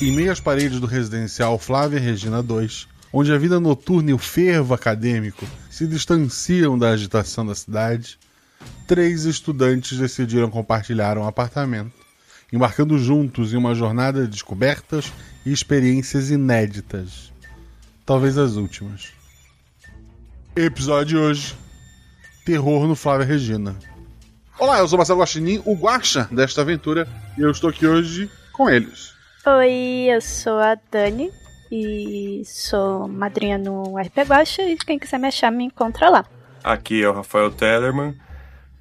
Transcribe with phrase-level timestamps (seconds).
[0.00, 2.70] Em meio às paredes do residencial Flávia Regina II,
[3.12, 8.18] onde a vida noturna e o fervo acadêmico se distanciam da agitação da cidade,
[8.86, 11.92] três estudantes decidiram compartilhar um apartamento,
[12.50, 15.12] embarcando juntos em uma jornada de descobertas
[15.44, 17.30] e experiências inéditas.
[18.06, 19.12] Talvez as últimas.
[20.56, 21.54] Episódio de hoje:
[22.46, 23.76] Terror no Flávia Regina.
[24.58, 27.06] Olá, eu sou Marcelo Guaxinim, o guaxa desta aventura,
[27.36, 29.19] e eu estou aqui hoje com eles.
[29.46, 31.32] Oi, eu sou a Dani
[31.72, 36.26] e sou madrinha no RP Guaxa e quem quiser me achar me encontra lá.
[36.62, 38.14] Aqui é o Rafael Tellerman.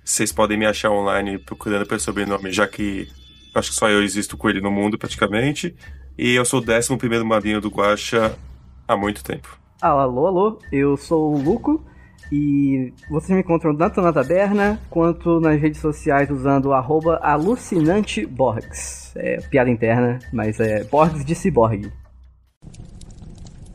[0.04, 3.08] Vocês podem me achar online procurando pelo sobrenome, já que
[3.56, 5.74] acho que só eu existo com ele no mundo praticamente.
[6.18, 8.38] E eu sou o 11 primeiro madrinho do Guaxa
[8.86, 9.58] há muito tempo.
[9.82, 11.86] Alô, alô, eu sou o Luco
[12.32, 19.14] e vocês me encontram tanto na taberna quanto nas redes sociais usando o arroba alucinanteborgs.
[19.16, 21.92] É piada interna, mas é Borgs de ciborgue.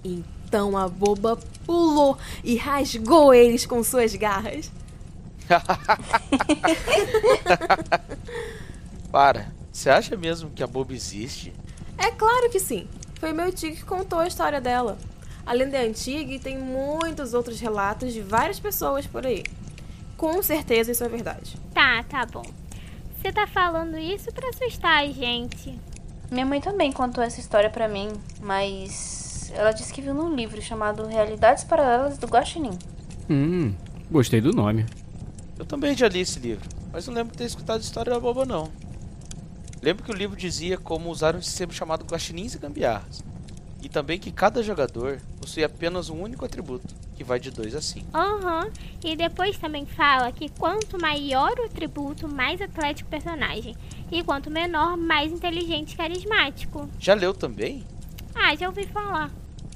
[0.05, 4.71] Então a boba pulou e rasgou eles com suas garras.
[9.11, 11.53] Para, você acha mesmo que a boba existe?
[11.99, 12.87] É claro que sim.
[13.19, 14.97] Foi meu tio que contou a história dela.
[15.47, 19.43] A lenda é antiga e tem muitos outros relatos de várias pessoas por aí.
[20.17, 21.57] Com certeza isso é verdade.
[21.75, 22.45] Tá, tá bom.
[23.21, 25.79] Você tá falando isso pra assustar a gente.
[26.31, 30.61] Minha mãe também contou essa história pra mim, mas ela disse que viu num livro
[30.63, 32.79] chamado Realidades Paralelas do Guaxinim.
[33.29, 33.75] Hum,
[34.11, 34.87] gostei do nome.
[35.59, 38.19] Eu também já li esse livro, mas não lembro de ter escutado a história da
[38.19, 38.71] boba não.
[39.83, 43.23] Lembro que o livro dizia como usar um sistema chamado guaxinins e gambiarras.
[43.85, 47.83] E também que cada jogador possui apenas um único atributo, que vai de 2 a
[47.83, 48.17] 5.
[48.17, 48.71] Aham.
[49.05, 53.77] E depois também fala que quanto maior o atributo, mais atlético o personagem.
[54.11, 56.89] E quanto menor, mais inteligente e carismático.
[56.99, 57.85] Já leu também?
[58.35, 59.31] Ah, já ouvi falar.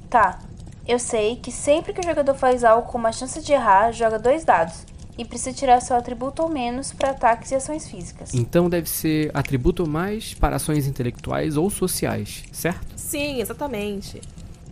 [0.08, 0.38] Tá,
[0.86, 4.18] eu sei que sempre que o jogador faz algo com uma chance de errar, joga
[4.18, 4.86] dois dados.
[5.18, 8.32] E precisa tirar seu atributo ou menos para ataques e ações físicas.
[8.32, 12.94] Então deve ser atributo ou mais para ações intelectuais ou sociais, certo?
[12.96, 14.20] Sim, exatamente.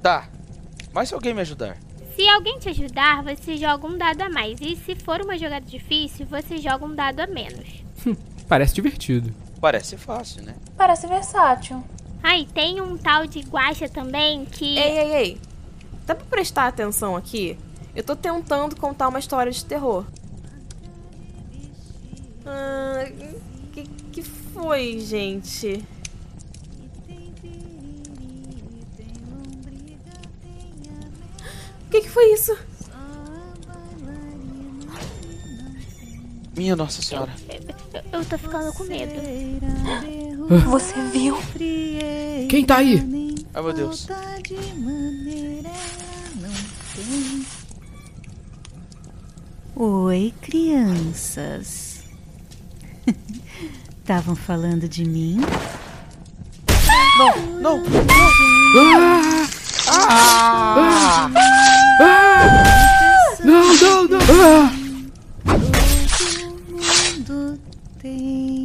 [0.01, 0.29] Tá.
[0.93, 1.77] Mas se alguém me ajudar?
[2.15, 4.59] Se alguém te ajudar, você joga um dado a mais.
[4.61, 7.85] E se for uma jogada difícil, você joga um dado a menos.
[8.49, 9.35] Parece divertido.
[9.61, 10.55] Parece fácil, né?
[10.77, 11.83] Parece versátil.
[12.23, 14.79] Ah, e tem um tal de guacha também que.
[14.79, 15.41] Ei, ei, ei.
[16.07, 17.59] Dá pra prestar atenção aqui?
[17.95, 20.05] Eu tô tentando contar uma história de terror.
[22.47, 23.05] Ah,
[23.73, 25.85] que, que foi, gente?
[31.85, 32.57] O que, que foi isso?
[36.57, 37.33] Minha Nossa Senhora.
[37.93, 39.13] Eu, eu tô ficando com medo.
[40.71, 41.37] Você viu?
[42.49, 42.99] Quem tá aí?
[43.53, 44.07] Ai meu Deus.
[49.77, 51.96] Oi, crianças.
[54.07, 55.41] Estavam falando de mim?
[57.19, 57.83] Não, não,
[59.89, 61.29] Ah!
[63.45, 64.21] Não, não, não!
[64.29, 64.71] Ah!
[65.45, 67.59] Todo mundo
[68.01, 68.56] tem.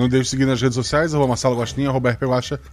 [0.00, 2.22] Não deixe de seguir nas redes sociais, arroba Marcelo Guaxinim, arroba RP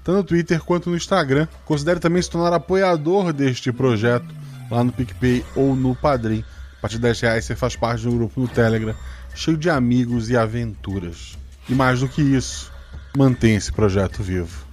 [0.02, 1.46] tanto no Twitter quanto no Instagram.
[1.66, 4.34] Considere também se tornar apoiador deste projeto
[4.72, 6.42] lá no PicPay ou no Padrim.
[6.78, 8.96] A partir de 10 reais você faz parte de um grupo no Telegram
[9.36, 11.38] cheio de amigos e aventuras.
[11.68, 12.72] E mais do que isso,
[13.18, 14.66] mantenha esse projeto vivo.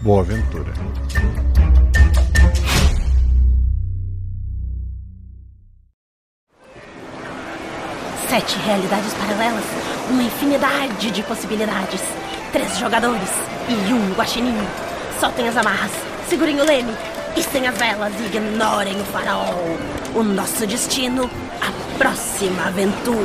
[0.00, 0.72] Boa aventura.
[8.28, 9.79] Sete realidades paralelas,
[10.10, 12.00] uma infinidade de possibilidades.
[12.52, 13.30] Três jogadores
[13.68, 14.56] e um guaxinim.
[15.18, 15.92] Soltem as amarras,
[16.28, 16.92] segurem o leme
[17.36, 19.54] e sem as velas ignorem o farol.
[20.14, 21.30] O nosso destino,
[21.60, 23.18] a próxima aventura.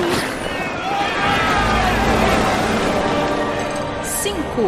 [4.21, 4.61] Cinco.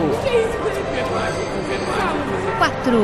[2.58, 3.04] Quatro.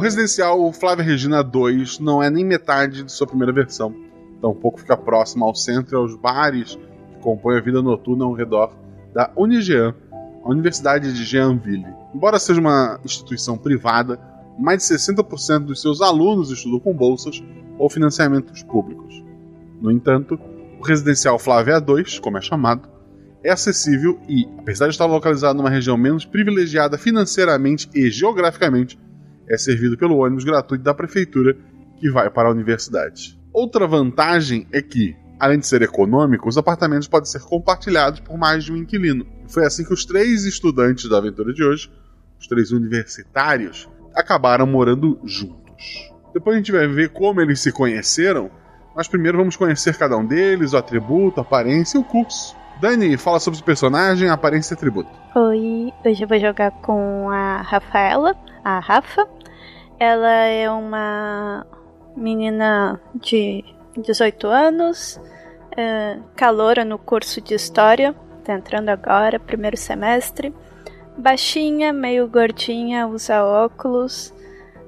[0.00, 3.94] Residencial Flávia Regina 2 não é nem metade de sua primeira versão.
[4.40, 6.76] Tampouco fica próximo ao centro e aos bares
[7.10, 8.72] que compõem a vida noturna ao redor
[9.12, 9.94] da Unigean,
[10.42, 11.86] a Universidade de Jeanville.
[12.14, 14.18] Embora seja uma instituição privada,
[14.58, 17.42] mais de 60% dos seus alunos estudam com bolsas
[17.78, 19.22] ou financiamentos públicos.
[19.80, 20.38] No entanto,
[20.80, 22.88] o residencial Flávia 2, como é chamado,
[23.44, 28.98] é acessível e, apesar de estar localizado numa região menos privilegiada financeiramente e geograficamente,
[29.50, 31.56] é servido pelo ônibus gratuito da prefeitura
[31.98, 33.36] que vai para a universidade.
[33.52, 38.64] Outra vantagem é que, além de ser econômico, os apartamentos podem ser compartilhados por mais
[38.64, 39.26] de um inquilino.
[39.48, 41.90] Foi assim que os três estudantes da aventura de hoje,
[42.38, 46.12] os três universitários, acabaram morando juntos.
[46.32, 48.50] Depois a gente vai ver como eles se conheceram,
[48.94, 52.54] mas primeiro vamos conhecer cada um deles, o atributo, a aparência e o curso.
[52.80, 55.10] Dani, fala sobre o personagem, aparência e atributo.
[55.34, 59.39] Oi, hoje eu vou jogar com a Rafaela, a Rafa.
[60.00, 61.66] Ela é uma
[62.16, 63.62] menina de
[63.98, 65.20] 18 anos,
[65.76, 70.54] é, caloura no curso de História, tá entrando agora, primeiro semestre.
[71.18, 74.32] Baixinha, meio gordinha, usa óculos,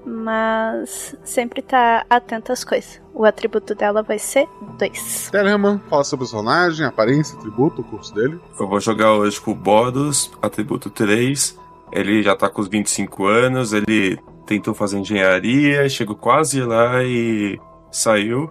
[0.03, 2.99] mas sempre tá atenta às coisas.
[3.13, 4.49] O atributo dela vai ser
[4.79, 5.29] 2.
[5.31, 8.41] Telemann, fala sobre o personagem, aparência, atributo, o curso dele.
[8.59, 11.59] Eu vou jogar hoje com o Bodos, atributo 3.
[11.93, 17.59] Ele já tá com os 25 anos, ele tentou fazer engenharia, chegou quase lá e
[17.91, 18.51] saiu.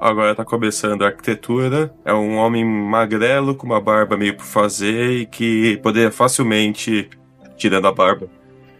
[0.00, 1.92] Agora tá começando a arquitetura.
[2.04, 7.08] É um homem magrelo com uma barba meio por fazer e que poderia facilmente,
[7.56, 8.28] tirando a barba,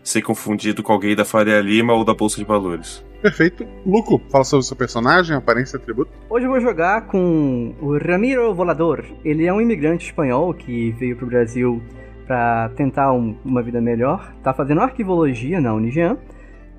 [0.02, 3.04] ser confundido com alguém da Faria Lima ou da Bolsa de Valores.
[3.20, 3.66] Perfeito.
[3.84, 6.08] Luco, fala sobre o seu personagem, aparência e atributo.
[6.30, 9.04] Hoje eu vou jogar com o Ramiro Volador.
[9.24, 11.82] Ele é um imigrante espanhol que veio pro Brasil
[12.28, 14.32] para tentar um- uma vida melhor.
[14.44, 16.16] Tá fazendo arquivologia na Unigean.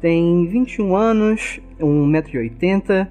[0.01, 3.07] Tem 21 anos, 1,80m,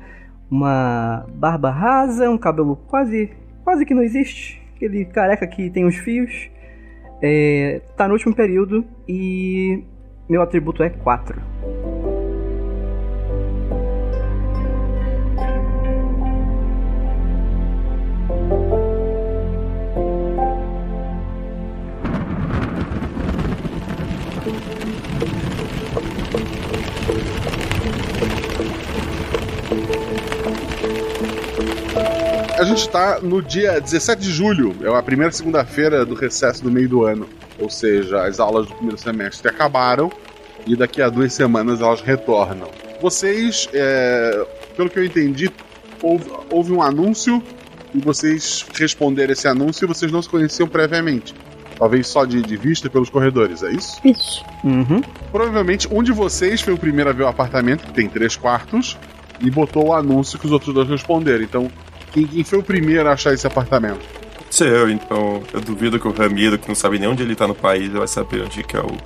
[0.50, 3.31] uma barba rasa, um cabelo quase
[3.64, 4.62] quase que não existe.
[4.75, 6.50] Aquele careca que tem os fios.
[7.20, 9.82] É, tá no último período e
[10.29, 11.43] meu atributo é 4.
[32.68, 36.88] Gente está no dia 17 de julho, é a primeira segunda-feira do recesso do meio
[36.88, 37.28] do ano.
[37.58, 40.10] Ou seja, as aulas do primeiro semestre acabaram
[40.66, 42.68] e daqui a duas semanas elas retornam.
[43.00, 45.50] Vocês, é, pelo que eu entendi,
[46.02, 47.42] houve, houve um anúncio
[47.94, 51.34] e vocês responderam esse anúncio e vocês não se conheciam previamente.
[51.78, 54.00] Talvez só de, de vista pelos corredores, é isso?
[54.04, 54.44] Isso.
[54.64, 55.00] Uhum.
[55.30, 58.98] Provavelmente um de vocês foi o primeiro a ver o apartamento, que tem três quartos,
[59.40, 61.44] e botou o anúncio que os outros dois responderam.
[61.44, 61.70] Então,
[62.12, 64.00] quem, quem foi o primeiro a achar esse apartamento?
[64.50, 67.46] Ser eu, então eu duvido que o Ramiro, que não sabe nem onde ele tá
[67.46, 68.96] no país, vai saber onde que é o,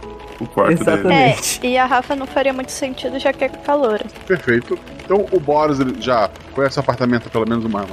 [0.41, 1.13] o quarto dele.
[1.13, 4.05] É, e a Rafa não faria muito sentido já que é caloura.
[4.27, 4.79] Perfeito.
[5.05, 7.85] Então o Boris ele já conhece o apartamento há pelo menos uma,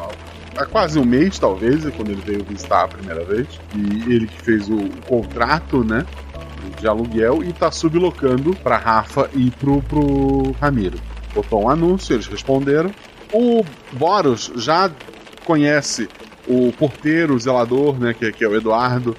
[0.55, 3.47] há quase um mês, talvez, quando ele veio visitar a primeira vez.
[3.75, 6.05] E ele que fez o, o contrato, né?
[6.79, 10.97] De aluguel e tá sublocando pra Rafa e pro, pro Ramiro.
[11.33, 12.91] Botou um anúncio, eles responderam.
[13.31, 14.89] O Boros já
[15.45, 16.09] conhece
[16.47, 18.13] o porteiro, o zelador, né?
[18.13, 19.15] Que, que é o Eduardo.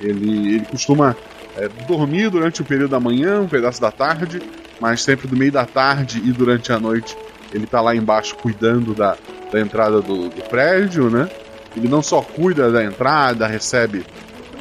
[0.00, 1.16] Ele, ele costuma
[1.56, 4.42] é, dormir durante o período da manhã, um pedaço da tarde,
[4.80, 7.16] mas sempre do meio da tarde e durante a noite
[7.52, 9.16] ele tá lá embaixo cuidando da,
[9.52, 11.28] da entrada do, do prédio, né?
[11.76, 14.04] Ele não só cuida da entrada, recebe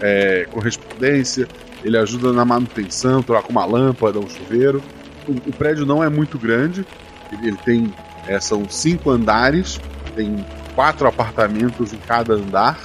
[0.02, 1.48] é, correspondência,
[1.84, 4.82] ele ajuda na manutenção, troca uma lâmpada, um chuveiro.
[5.28, 6.86] O, o prédio não é muito grande,
[7.32, 7.94] ele, ele tem
[8.28, 9.80] é, são cinco andares,
[10.16, 12.80] tem quatro apartamentos em cada andar,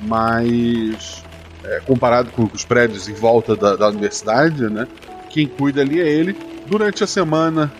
[0.00, 1.22] mas
[1.64, 4.86] é, comparado com os prédios em volta da, da universidade, né?
[5.30, 6.36] Quem cuida ali é ele.
[6.66, 7.72] Durante a semana,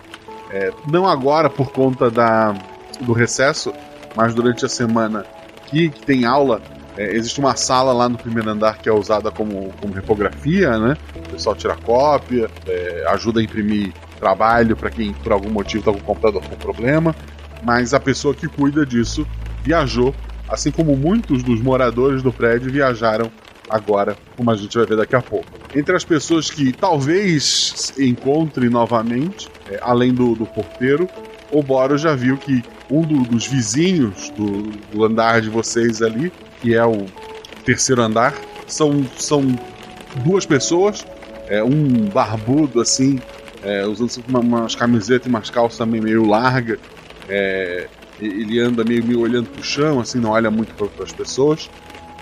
[0.50, 2.54] é, não agora por conta da,
[3.00, 3.72] do recesso,
[4.14, 5.24] mas durante a semana
[5.66, 6.60] que, que tem aula,
[6.96, 10.96] é, existe uma sala lá no primeiro andar que é usada como, como repografia, né?
[11.16, 15.92] O pessoal tira cópia, é, ajuda a imprimir trabalho para quem por algum motivo está
[15.92, 17.14] com o computador com problema.
[17.64, 19.26] Mas a pessoa que cuida disso
[19.64, 20.14] viajou,
[20.48, 23.30] assim como muitos dos moradores do prédio viajaram
[23.68, 25.46] agora, como a gente vai ver daqui a pouco.
[25.74, 31.08] Entre as pessoas que talvez encontre novamente, é, além do, do porteiro,
[31.50, 34.62] o Boros já viu que um do- dos vizinhos do,
[34.92, 37.06] do andar de vocês ali, que é o
[37.64, 38.34] terceiro andar.
[38.66, 39.42] São, são
[40.16, 41.04] duas pessoas,
[41.48, 43.20] é, um barbudo assim,
[43.62, 46.78] é, usando uma- umas camisetas e umas calças meio, meio largas.
[47.28, 47.86] É,
[48.20, 51.70] ele anda meio, meio olhando pro chão, assim, não olha muito para as pessoas.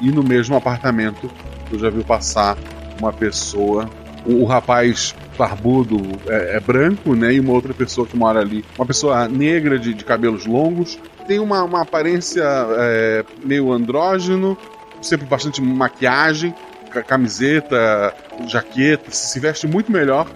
[0.01, 1.31] E no mesmo apartamento
[1.71, 2.57] eu já vi passar
[2.99, 3.89] uma pessoa.
[4.25, 7.33] O, o rapaz barbudo é, é branco, né?
[7.35, 8.65] E uma outra pessoa que mora ali.
[8.79, 10.99] Uma pessoa negra de, de cabelos longos.
[11.27, 14.57] Tem uma, uma aparência é, meio andrógeno,
[15.01, 16.55] sempre bastante maquiagem,
[16.91, 18.15] ca- camiseta,
[18.47, 20.27] jaqueta, se veste muito melhor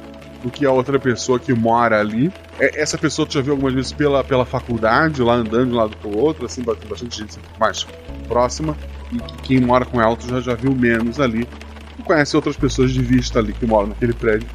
[0.44, 2.30] do que a outra pessoa que mora ali.
[2.60, 5.76] É, essa pessoa tu já viu algumas vezes pela, pela faculdade, lá andando de um
[5.76, 7.86] lado pro outro, assim, bastante gente mais
[8.28, 8.76] próxima.
[9.10, 11.48] E que quem mora com ela tu já, já viu menos ali.
[11.96, 14.46] Tu conhece outras pessoas de vista ali que moram naquele prédio,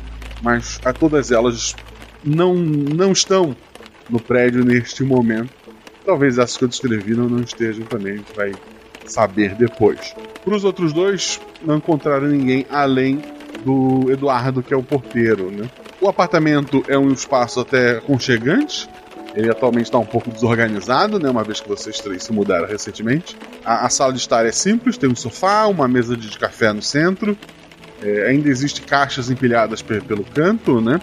[0.43, 1.75] mas a todas elas
[2.23, 3.55] não, não estão
[4.07, 5.49] no prédio neste momento.
[6.05, 8.51] Talvez essas que eu descrevi não, não estejam também, a gente vai
[9.07, 10.13] saber depois.
[10.45, 13.21] Para os outros dois, não encontraram ninguém além
[13.65, 15.51] do Eduardo, que é o porteiro.
[15.51, 15.69] Né?
[16.01, 18.89] O apartamento é um espaço até aconchegante.
[19.35, 21.29] Ele atualmente está um pouco desorganizado, né?
[21.29, 23.37] uma vez que vocês três se mudaram recentemente.
[23.63, 26.73] A, a sala de estar é simples, tem um sofá, uma mesa de, de café
[26.73, 27.37] no centro.
[28.01, 30.99] É, ainda existe caixas empilhadas pe- pelo canto, né?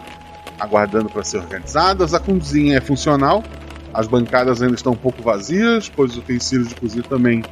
[0.59, 2.15] aguardando para ser organizadas.
[2.15, 3.45] A cozinha é funcional,
[3.93, 7.45] as bancadas ainda estão um pouco vazias, pois os utensílios de cozinha também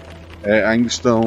[0.42, 1.22] é, ainda estão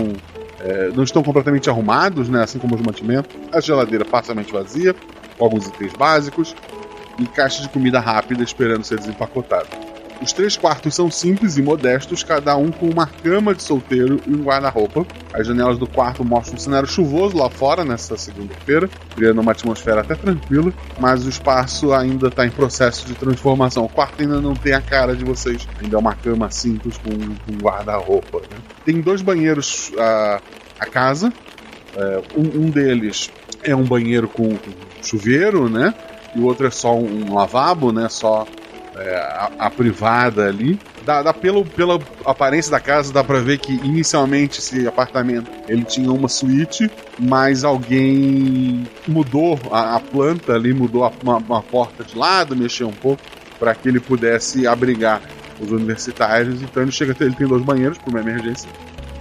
[0.60, 2.44] é, não estão completamente arrumados, né?
[2.44, 3.34] assim como os mantimentos.
[3.54, 4.94] A geladeira parcialmente vazia,
[5.40, 6.56] alguns itens básicos,
[7.20, 9.68] e caixa de comida rápida esperando ser desempacotado.
[10.22, 14.34] Os três quartos são simples e modestos, cada um com uma cama de solteiro e
[14.34, 15.06] um guarda-roupa.
[15.32, 20.02] As janelas do quarto mostram um cenário chuvoso lá fora nessa segunda-feira, criando uma atmosfera
[20.02, 23.86] até tranquila, mas o espaço ainda está em processo de transformação.
[23.86, 27.12] O quarto ainda não tem a cara de vocês, ainda é uma cama simples com,
[27.12, 28.40] um guarda-roupa.
[28.40, 28.58] né?
[28.84, 30.42] Tem dois banheiros a,
[30.80, 31.32] a casa,
[31.96, 33.30] é, um, um deles
[33.64, 35.94] é um banheiro com, com chuveiro, né?
[36.36, 38.08] E o outro é só um lavabo, né?
[38.10, 38.48] Só
[38.96, 40.80] é, a, a privada ali.
[41.06, 45.86] Dá, dá pelo, pela aparência da casa, dá pra ver que inicialmente esse apartamento ele
[45.86, 52.04] tinha uma suíte, mas alguém mudou a, a planta ali, mudou a- uma, uma porta
[52.04, 53.22] de lado, mexeu um pouco
[53.58, 55.22] para que ele pudesse abrigar
[55.62, 56.62] os universitários.
[56.62, 58.70] Então ele chega ele tem dois banheiros por uma emergência,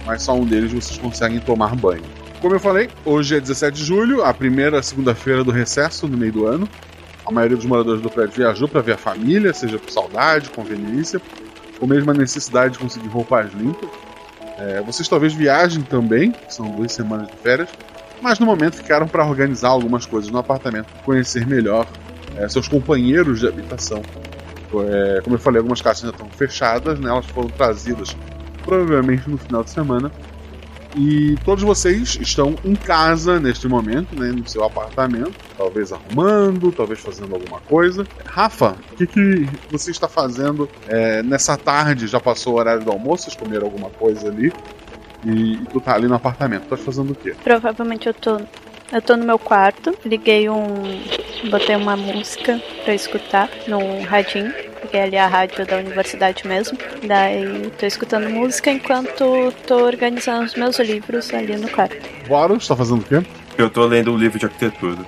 [0.05, 2.03] mas só um deles vocês conseguem tomar banho.
[2.41, 6.31] Como eu falei, hoje é 17 de julho, a primeira segunda-feira do recesso no meio
[6.31, 6.69] do ano.
[7.25, 11.19] A maioria dos moradores do prédio viajou para ver a família, seja por saudade, conveniência,
[11.81, 13.89] ou mesmo a necessidade de conseguir roupas limpas.
[14.59, 17.69] É, vocês talvez viajem também, são duas semanas de férias,
[18.21, 21.87] mas no momento ficaram para organizar algumas coisas no apartamento, conhecer melhor
[22.35, 24.03] é, seus companheiros de habitação.
[24.89, 27.09] É, como eu falei, algumas casas ainda estão fechadas, né?
[27.09, 28.15] elas foram trazidas
[28.63, 30.11] provavelmente no final de semana.
[30.95, 36.99] E todos vocês estão em casa neste momento, né, no seu apartamento, talvez arrumando, talvez
[36.99, 38.07] fazendo alguma coisa.
[38.25, 42.07] Rafa, o que, que você está fazendo é, nessa tarde?
[42.07, 43.23] Já passou o horário do almoço?
[43.23, 44.51] Vocês comeram alguma coisa ali?
[45.25, 46.67] E, e tu tá ali no apartamento.
[46.67, 47.35] Tá fazendo o quê?
[47.43, 48.39] Provavelmente eu tô.
[48.89, 51.01] Eu tô no meu quarto, liguei um.
[51.49, 54.53] botei uma música pra escutar no radinho,
[54.87, 56.77] porque ali é a rádio da universidade mesmo.
[57.05, 61.97] Daí tô escutando música enquanto tô organizando os meus livros ali no quarto.
[62.27, 63.21] Boros, tá fazendo o quê?
[63.57, 64.99] Eu tô lendo um livro de arquitetura.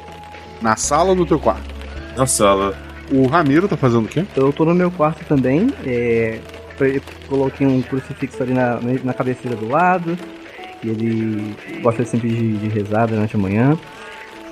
[0.62, 1.74] Na sala ou no teu quarto?
[2.16, 2.78] Na sala.
[3.12, 4.26] O Ramiro tá fazendo o quê?
[4.36, 5.74] Eu tô no meu quarto também.
[5.86, 6.40] É,
[6.80, 10.18] eu coloquei um crucifixo ali na, na cabeceira do lado.
[10.84, 13.78] E ele gosta sempre de, de rezar durante a manhã.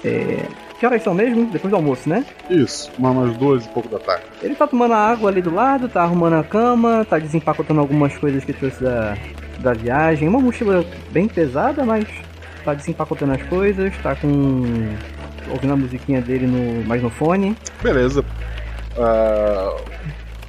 [0.06, 0.46] É,
[0.80, 1.46] que horas são mesmo?
[1.48, 2.26] Depois do almoço, né?
[2.50, 4.24] Isso, uma umas duas e pouco da tarde.
[4.42, 8.16] Ele tá tomando a água ali do lado, tá arrumando a cama, tá desempacotando algumas
[8.18, 9.18] coisas que trouxe da,
[9.60, 10.28] da viagem.
[10.28, 12.06] Uma mochila bem pesada, mas
[12.64, 14.28] tá desempacotando as coisas, tá com.
[15.50, 17.56] ouvindo a musiquinha dele no, mais no fone.
[17.82, 18.24] Beleza.
[18.98, 19.78] Ah,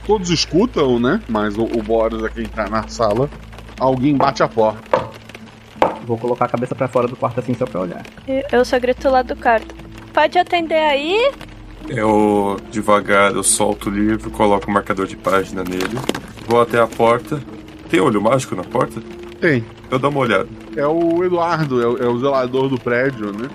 [0.07, 1.21] todos escutam, né?
[1.29, 3.31] Mas o, o Boris aqui tá na sala.
[3.79, 5.09] Alguém bate a porta.
[6.05, 8.03] Vou colocar a cabeça pra fora do quarto assim só pra olhar.
[8.51, 9.88] Eu só grito lá do quarto.
[10.13, 11.33] Pode atender aí?
[11.89, 15.99] Eu, devagar, eu solto o livro, coloco o marcador de página nele,
[16.47, 17.41] vou até a porta.
[17.89, 19.01] Tem olho mágico na porta?
[19.41, 19.65] Tem.
[19.91, 20.49] Eu dou uma olhada.
[20.77, 23.49] É o Eduardo, é o, é o zelador do prédio, né?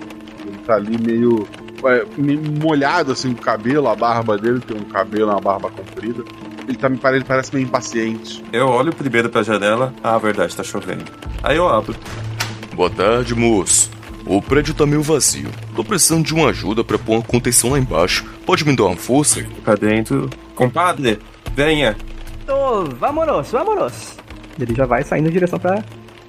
[0.44, 1.46] Ele tá ali meio,
[1.84, 5.70] é, meio molhado assim com o cabelo, a barba dele tem um cabelo, uma barba
[5.70, 6.24] comprida.
[6.66, 8.42] Ele tá me parece, ele parece meio impaciente.
[8.52, 9.94] Eu olho primeiro pra janela.
[10.02, 11.04] Ah, verdade, tá chovendo.
[11.42, 11.94] Aí eu abro.
[12.74, 13.93] Boa tarde, moço.
[14.26, 15.50] O prédio tá meio vazio.
[15.76, 18.24] Tô precisando de uma ajuda pra pôr uma contenção lá embaixo.
[18.46, 19.44] Pode me dar uma força?
[19.62, 20.30] Pra dentro.
[20.54, 21.18] Compadre,
[21.54, 21.96] venha.
[22.46, 24.16] Burrito, vámonos, vámonos.
[24.58, 25.82] Ele já vai saindo em direção pra,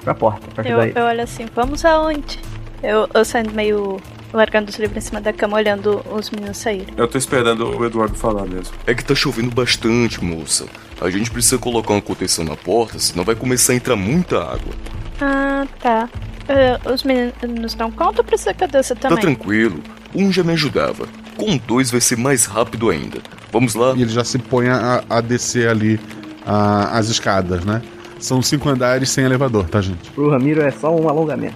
[0.04, 2.40] pra porta, pra Eu, eu olho assim, vamos aonde?
[2.82, 4.00] Eu, eu saindo meio.
[4.34, 6.94] largando os livros em cima da cama, olhando os meninos saírem.
[6.98, 8.74] Eu tô esperando o Eduardo falar mesmo.
[8.86, 10.66] É que tá chovendo bastante, moça.
[11.00, 14.74] A gente precisa colocar uma contenção na porta, senão vai começar a entrar muita água.
[15.22, 16.10] Ah, tá.
[16.48, 19.22] Eh, os meninos dão conta ou precisa que eu desça Tá também?
[19.24, 19.80] tranquilo.
[20.14, 21.08] Um já me ajudava.
[21.38, 23.20] Com dois vai ser mais rápido ainda.
[23.52, 23.94] Vamos lá?
[23.96, 26.00] E ele já se põe a, a descer ali
[26.46, 27.82] a- as escadas, né?
[28.20, 30.10] São cinco andares sem elevador, tá, gente?
[30.12, 31.56] Pro Ramiro é só um alongamento.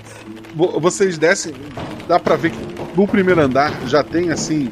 [0.56, 1.54] Vo- Vocês descem,
[2.08, 2.58] dá pra ver que
[2.96, 4.70] no primeiro andar já tem assim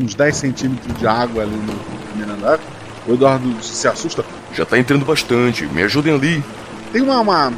[0.00, 1.74] uns 10 centímetros de água ali no
[2.10, 2.58] primeiro andar.
[3.06, 4.24] O Eduardo se assusta.
[4.54, 5.64] Já tá entrando bastante.
[5.66, 6.42] Me ajudem ali.
[6.92, 7.52] Tem uma, uma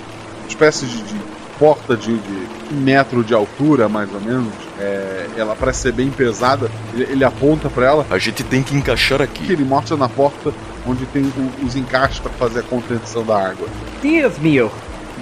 [0.49, 1.15] espécie de, de
[1.61, 4.53] porta de, de um metro de altura, mais ou menos.
[4.81, 6.69] É, ela parece ser bem pesada.
[6.95, 8.07] Ele, ele aponta pra ela.
[8.11, 9.53] A gente tem que encaixar aqui.
[9.53, 10.53] Ele mostra na porta
[10.87, 13.69] onde tem o- os encaixes pra fazer a contenção da água.
[14.03, 14.73] Deus meu!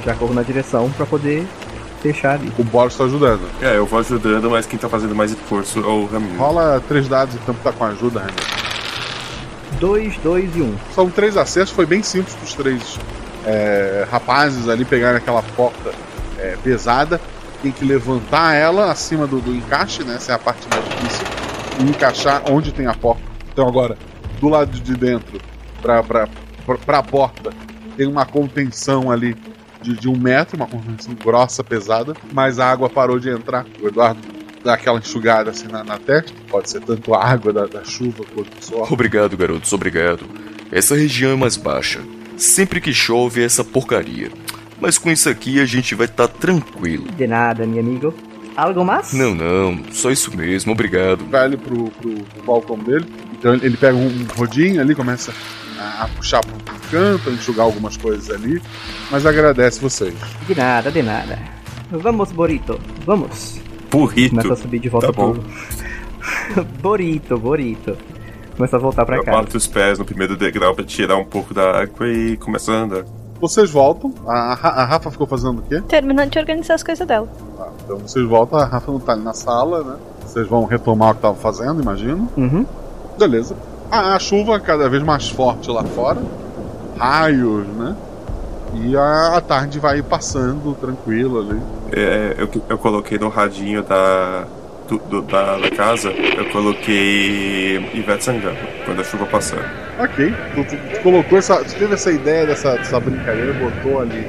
[0.07, 1.45] Já corro na direção pra poder
[2.00, 2.52] fechar ali.
[2.57, 3.40] O Boris tá ajudando.
[3.61, 6.38] É, eu vou ajudando, mas quem tá fazendo mais esforço é o Ramiro.
[6.38, 8.33] Rola três dados então que tá com ajuda, Renan.
[9.80, 10.75] Dois, dois e um.
[10.95, 12.99] São três acessos, foi bem simples pros três
[13.45, 15.90] é, rapazes ali pegarem aquela porta
[16.38, 17.21] é, pesada.
[17.62, 20.14] Tem que levantar ela acima do, do encaixe, né?
[20.14, 21.26] Essa é a parte mais difícil.
[21.80, 23.23] E encaixar onde tem a porta.
[23.52, 23.99] Então agora,
[24.40, 25.40] do lado de dentro,
[25.83, 26.28] pra, pra,
[26.64, 27.50] pra, pra porta,
[27.97, 29.37] tem uma contenção ali
[29.83, 33.66] de, de um metro, uma contenção grossa, pesada, mas a água parou de entrar.
[33.83, 34.21] O Eduardo
[34.62, 36.33] dá aquela enxugada assim na, na testa.
[36.49, 38.87] Pode ser tanto a água da, da chuva quanto o sol.
[38.90, 40.26] Obrigado, garotos, obrigado.
[40.71, 42.00] Essa região é mais baixa.
[42.37, 44.30] Sempre que chove é essa porcaria.
[44.80, 47.06] Mas com isso aqui a gente vai estar tranquilo.
[47.16, 48.14] De nada, meu amigo.
[48.56, 49.12] Algo mais?
[49.12, 51.25] Não, não, só isso mesmo, obrigado.
[51.30, 53.06] vai ali pro, pro, pro balcão dele.
[53.38, 55.32] Então ele pega um rodinho ali, começa
[55.78, 58.60] a, a puxar pro, canto, a enxugar algumas coisas ali,
[59.12, 60.14] mas agradece vocês.
[60.47, 61.38] De nada, de nada.
[61.91, 63.60] Vamos, Borito, vamos.
[63.91, 64.30] Burrito.
[64.36, 65.34] Começa a subir de volta Tá bom.
[65.34, 66.64] pro.
[66.82, 67.97] Borito, Borito.
[68.56, 69.38] Começa a voltar pra Eu casa.
[69.38, 72.75] bato os pés no primeiro degrau pra tirar um pouco da água e começo a
[72.75, 73.04] andar.
[73.41, 75.81] Vocês voltam, a, a- Rafa ficou fazendo o quê?
[75.83, 77.29] Terminando de organizar as coisas dela.
[77.57, 79.97] Tá, então vocês voltam, a Rafa não tá ali na sala, né?
[80.27, 82.29] Vocês vão retomar o que tava fazendo, imagino.
[82.37, 82.67] Uhum.
[83.19, 83.55] Beleza.
[83.91, 86.21] A, a chuva cada vez mais forte lá fora,
[86.99, 87.95] raios, né?
[88.75, 91.61] E a, a tarde vai passando tranquila ali.
[91.93, 94.45] É, eu, eu coloquei no radinho da,
[94.89, 99.61] do- do- da, da casa, eu coloquei Ivete Sangalo, quando a chuva passar.
[100.01, 101.57] Ok, tu, tu- tu colocou essa.
[101.65, 104.27] Tu teve essa ideia dessa, dessa brincadeira, botou ali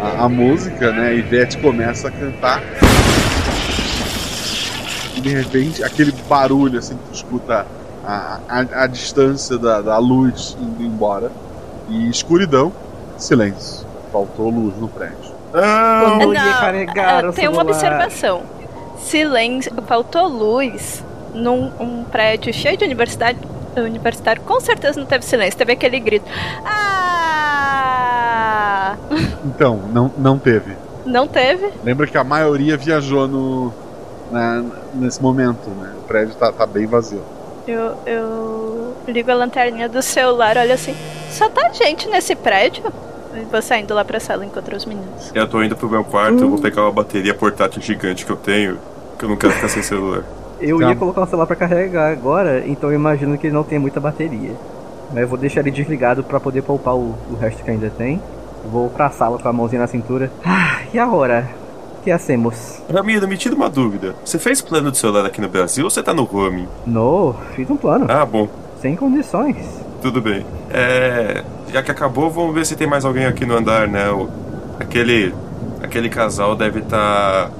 [0.00, 1.14] a, a música, né?
[1.14, 2.62] E Ivete começa a cantar.
[5.16, 7.66] E de repente, aquele barulho assim que tu escuta
[8.04, 11.30] a, a, a distância da, da luz indo embora.
[11.88, 12.72] E escuridão,
[13.18, 13.84] silêncio.
[14.12, 15.16] Faltou luz no prédio.
[15.52, 15.60] Ia
[16.20, 18.42] Não, carregar é, o tem uma observação.
[19.02, 23.38] Silêncio, faltou luz num um prédio cheio de universidade,
[23.76, 26.26] universitário, com certeza não teve silêncio, teve aquele grito.
[27.70, 28.96] Ah!
[29.44, 30.76] Então, não, não teve.
[31.06, 31.70] Não teve?
[31.82, 33.72] Lembra que a maioria viajou no,
[34.30, 35.92] na- nesse momento, né?
[35.98, 37.22] O prédio tá, tá bem vazio.
[37.66, 40.94] Eu, eu ligo a lanterninha do celular, olha assim.
[41.30, 42.82] Só tá gente nesse prédio?
[43.50, 45.30] Vou saindo lá pra sala encontrar os meninos.
[45.34, 48.36] Eu tô indo pro meu quarto, eu vou pegar uma bateria portátil gigante que eu
[48.36, 48.78] tenho,
[49.18, 50.24] que eu não quero ficar sem celular.
[50.60, 50.88] Eu Tá.
[50.90, 53.98] ia colocar o celular pra carregar agora, então eu imagino que ele não tem muita
[54.00, 54.50] bateria.
[55.12, 58.20] Mas eu vou deixar ele desligado pra poder poupar o, o resto que ainda tem.
[58.70, 60.30] Vou pra sala com a mãozinha na cintura.
[60.44, 61.48] Ah, e agora?
[61.98, 62.80] O que hacemos?
[62.92, 64.14] Ramiro, me tira uma dúvida.
[64.24, 66.68] Você fez plano de celular aqui no Brasil ou você tá no roaming?
[66.86, 68.06] No, fiz um plano.
[68.08, 68.48] Ah, bom.
[68.80, 69.56] Sem condições.
[70.00, 70.44] Tudo bem.
[70.70, 71.42] É.
[71.72, 74.10] Já que acabou, vamos ver se tem mais alguém aqui no andar, né?
[74.10, 74.28] O-
[74.78, 75.34] Aquele.
[75.82, 77.50] Aquele casal deve estar.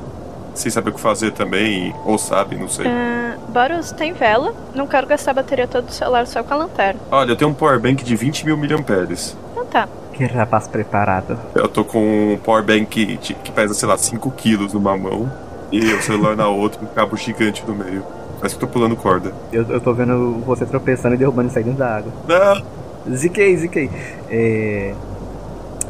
[0.54, 2.86] sem saber o que fazer também, ou sabe, não sei.
[2.86, 4.52] Ah, Boros, tem vela?
[4.74, 7.00] Não quero gastar a bateria toda do celular só com a lanterna.
[7.10, 9.36] Olha, eu tenho um powerbank de 20 mil miliamperes.
[9.52, 9.88] Então tá.
[10.12, 11.38] Que rapaz preparado.
[11.54, 15.30] Eu tô com um powerbank que, que pesa, sei lá, 5 quilos numa mão
[15.72, 18.04] e o celular na outra, um cabo gigante no meio.
[18.40, 19.32] Parece que eu tô pulando corda.
[19.52, 22.12] Eu, eu tô vendo você tropeçando e derrubando e saindo da água.
[22.26, 23.14] Não!
[23.14, 23.90] Ziquei, ziquei.
[24.30, 24.94] É.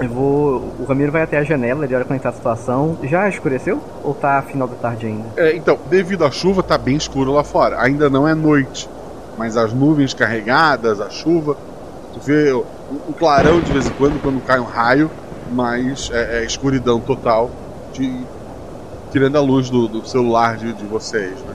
[0.00, 0.72] Eu vou.
[0.78, 2.96] O Ramiro vai até a janela, ele olha como está a situação.
[3.04, 3.80] Já escureceu?
[4.02, 5.24] Ou tá final da tarde ainda?
[5.36, 7.80] É, então, devido à chuva, tá bem escuro lá fora.
[7.82, 8.88] Ainda não é noite,
[9.36, 11.56] mas as nuvens carregadas, a chuva,
[12.14, 12.64] tu vê o,
[13.08, 15.10] o clarão de vez em quando quando cai um raio,
[15.52, 17.50] mas é, é escuridão total,
[17.92, 18.24] de-
[19.12, 21.49] tirando a luz do, do celular de, de vocês, né?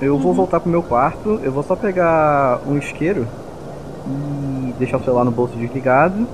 [0.00, 3.26] Eu vou voltar pro meu quarto, eu vou só pegar um isqueiro
[4.06, 6.26] e deixar o celular no bolso desligado.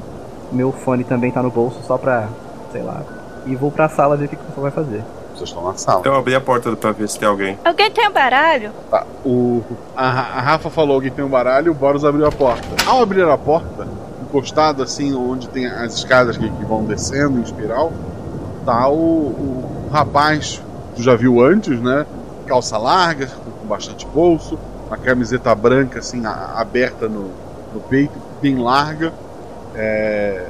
[0.50, 2.28] Meu fone também tá no bolso só pra,
[2.72, 3.02] sei lá.
[3.46, 5.02] E vou pra sala ver o que que o pessoal vai fazer.
[5.34, 6.02] Vocês estão na sala.
[6.04, 7.58] Eu abri a porta pra ver se tem alguém.
[7.64, 8.70] Alguém tem um baralho?
[8.90, 9.62] Tá, o,
[9.96, 12.66] a, a Rafa falou que tem um baralho, o Boros abriu a porta.
[12.86, 13.86] Ao abrir a porta,
[14.22, 17.92] encostado assim, onde tem as escadas que, que vão descendo em espiral,
[18.64, 22.04] tá o, o rapaz que tu já viu antes, né?
[22.46, 23.28] Calça larga,
[23.62, 27.30] com bastante bolso, uma camiseta branca assim, aberta no,
[27.72, 29.12] no peito, bem larga,
[29.74, 30.46] é,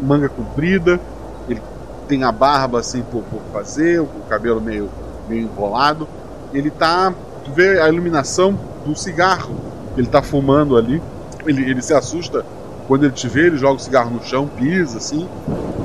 [0.00, 1.00] manga comprida,
[1.48, 1.60] ele
[2.06, 4.90] tem a barba assim por, por fazer, o cabelo meio,
[5.28, 6.06] meio enrolado.
[6.52, 7.12] Ele tá.
[7.44, 9.54] Tu vê a iluminação do cigarro
[9.94, 11.02] que ele tá fumando ali.
[11.44, 12.44] Ele, ele se assusta
[12.86, 15.28] quando ele te vê, ele joga o cigarro no chão, pisa assim.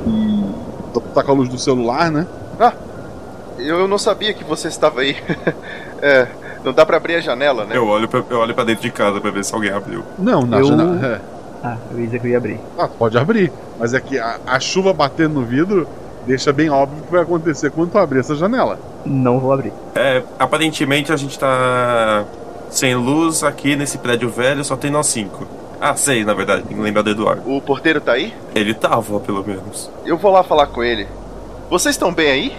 [0.06, 2.26] E tá- tá com a luz do celular, né?
[2.58, 2.74] Ah,
[3.58, 5.16] eu não sabia que você estava aí.
[6.00, 6.26] é,
[6.64, 7.76] não dá pra abrir a janela, né?
[7.76, 10.02] Eu olho, pra, eu olho pra dentro de casa pra ver se alguém abriu.
[10.18, 11.06] Não, na Eu- janela.
[11.06, 11.20] É.
[11.64, 12.58] Ah, eu ia dizer que eu ia abrir.
[12.78, 13.52] Ah, pode abrir.
[13.78, 15.86] Mas é que a, a chuva batendo no vidro
[16.26, 18.78] deixa bem óbvio o que vai acontecer quando tu abrir essa janela.
[19.06, 19.72] Não vou abrir.
[19.94, 22.24] É, aparentemente a gente tá
[22.70, 25.46] sem luz aqui nesse prédio velho, só tem nós cinco.
[25.80, 27.42] Ah, sei, na verdade, tem que lembrar do Eduardo.
[27.48, 28.32] O porteiro tá aí?
[28.54, 29.90] Ele tava, pelo menos.
[30.04, 31.06] Eu vou lá falar com ele.
[31.70, 32.56] Vocês estão bem aí?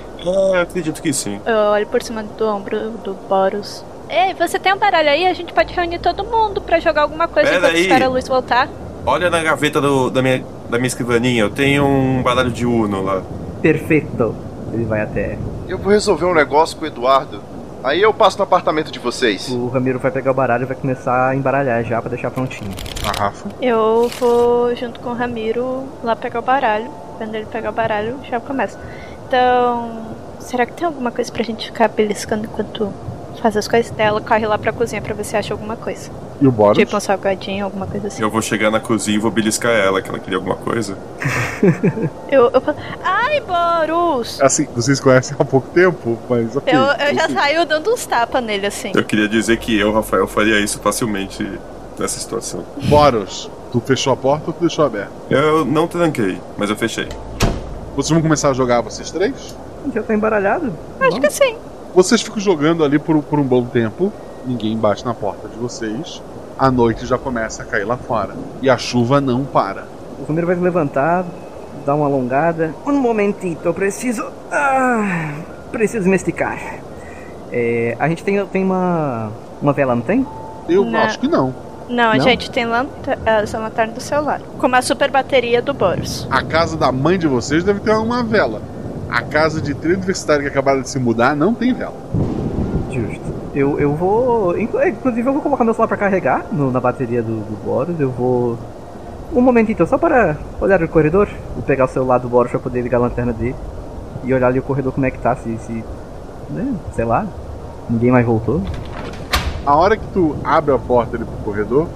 [0.56, 1.40] É, acredito que sim.
[1.46, 3.84] Eu olho por cima do ombro do Boros.
[4.10, 5.26] Ei, você tem um baralho aí?
[5.28, 7.82] A gente pode reunir todo mundo pra jogar alguma coisa Pera enquanto aí.
[7.82, 8.70] espera a luz voltar.
[9.06, 13.02] Olha na gaveta do- da, minha, da minha escrivaninha, eu tenho um baralho de Uno
[13.02, 13.22] lá.
[13.62, 14.36] Perfeito.
[14.74, 15.38] Ele vai até.
[15.68, 17.42] Eu vou resolver um negócio com o Eduardo.
[17.84, 19.50] Aí eu passo no apartamento de vocês.
[19.50, 22.72] O Ramiro vai pegar o baralho e vai começar a embaralhar já pra deixar prontinho.
[23.06, 23.50] A Rafa.
[23.62, 26.90] Eu vou junto com o Ramiro lá pegar o baralho.
[27.18, 28.80] Quando ele pegar o baralho, já começa.
[29.28, 30.02] Então,
[30.40, 32.92] será que tem alguma coisa pra gente ficar beliscando enquanto
[33.44, 33.94] faz as coisas?
[33.98, 36.10] Ela corre lá pra cozinha pra ver se acha alguma coisa.
[36.40, 36.78] E o Boros?
[36.78, 38.24] Tipo um salgadinho, alguma coisa assim.
[38.24, 40.98] Eu vou chegar na cozinha e vou beliscar ela, que ela queria alguma coisa.
[42.32, 44.42] Eu, eu falo, ai, Boros!
[44.42, 46.74] Assim, vocês conhecem há pouco tempo, mas ok.
[46.74, 48.92] Eu, eu já saio dando uns tapas nele assim.
[48.96, 51.48] Eu queria dizer que eu, Rafael, faria isso facilmente
[52.00, 52.66] nessa situação.
[52.86, 55.12] Boros, tu fechou a porta ou tu deixou aberta?
[55.30, 57.08] Eu não tranquei, mas eu fechei.
[57.96, 59.56] Vocês vão começar a jogar vocês três?
[59.94, 60.74] Já tá embaralhado?
[61.00, 61.56] Acho que sim.
[61.94, 64.12] Vocês ficam jogando ali por, por um bom tempo,
[64.46, 66.22] ninguém bate na porta de vocês.
[66.58, 68.34] A noite já começa a cair lá fora.
[68.62, 69.86] E a chuva não para.
[70.20, 71.26] O Ramiro vai se levantar,
[71.86, 72.74] dar uma alongada.
[72.86, 74.26] Um momentito, eu preciso.
[74.52, 75.32] Ah,
[75.72, 76.58] preciso me esticar.
[77.52, 79.32] É, a gente tem, tem uma.
[79.62, 80.26] Uma vela, não tem?
[80.68, 81.00] Eu Não.
[81.00, 81.54] acho que não.
[81.90, 82.24] Não, a Não?
[82.24, 84.42] gente tem lanta essa lanterna do celular.
[84.60, 86.28] Com uma super bateria do Boros.
[86.32, 88.62] A casa da mãe de vocês deve ter uma vela.
[89.14, 91.94] A casa de trio universitário que acabaram de se mudar não tem vela.
[92.90, 93.32] Justo.
[93.54, 94.56] Eu, eu vou.
[94.58, 98.00] é, Inclusive, eu vou colocar meu celular pra carregar no- na bateria do, do Boros.
[98.00, 98.58] Eu vou.
[99.32, 101.28] Um momentito, só para olhar o corredor.
[101.54, 103.56] Vou pegar o celular do Boros pra poder ligar a lanterna dele.
[104.24, 105.36] E olhar ali o corredor como é que tá.
[105.36, 105.58] Se.
[105.60, 105.84] se
[106.50, 107.28] né, sei lá.
[107.88, 108.62] Ninguém mais voltou.
[109.64, 111.88] A hora que tu abre a porta ali pro corredor,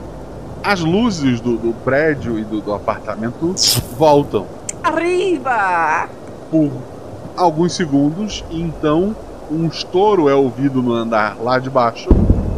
[0.64, 3.56] as luzes do, do prédio e do, do apartamento
[3.98, 4.46] voltam
[4.84, 6.08] Arriba!
[6.52, 6.70] por
[7.38, 9.16] alguns segundos e então
[9.50, 12.10] um estouro é ouvido no andar lá de baixo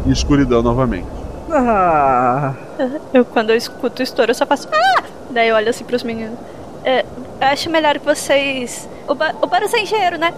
[0.06, 1.06] e escuridão novamente.
[1.52, 2.54] Ah!
[3.14, 4.68] Eu, quando eu escuto o estouro, eu só faço.
[4.72, 5.04] Ah!
[5.30, 6.38] Daí eu olho assim pros meninos.
[6.84, 7.06] É,
[7.42, 8.88] acho melhor que vocês.
[9.08, 10.34] O, ba o Boros é engenheiro, né?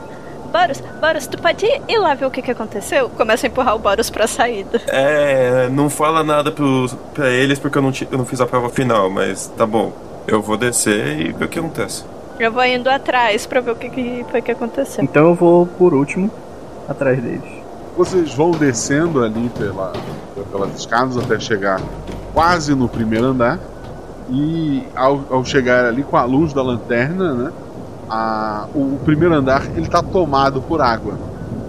[0.52, 3.10] Boros, Boros, tu pode ir lá ver o que, que aconteceu?
[3.10, 4.82] Começa a empurrar o Boros pra saída.
[4.88, 8.70] É, não fala nada pros, pra eles porque eu não, eu não fiz a prova
[8.70, 9.94] final, mas tá bom.
[10.28, 12.04] Eu vou descer e ver o que acontece.
[12.40, 15.04] Eu vou indo atrás pra ver o que, que foi que aconteceu.
[15.04, 16.30] Então eu vou por último
[16.90, 17.62] atrás deles.
[17.96, 19.92] Vocês vão descendo ali pela,
[20.52, 21.80] pelas escadas até chegar
[22.34, 23.60] quase no primeiro andar.
[24.30, 27.52] E ao, ao chegar ali com a luz da lanterna, né,
[28.10, 31.16] a- o, o primeiro andar ele está tomado por água.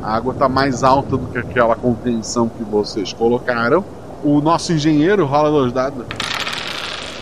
[0.00, 3.84] A água está mais alta do que aquela contenção que vocês colocaram.
[4.24, 6.04] O nosso engenheiro rola dois dados.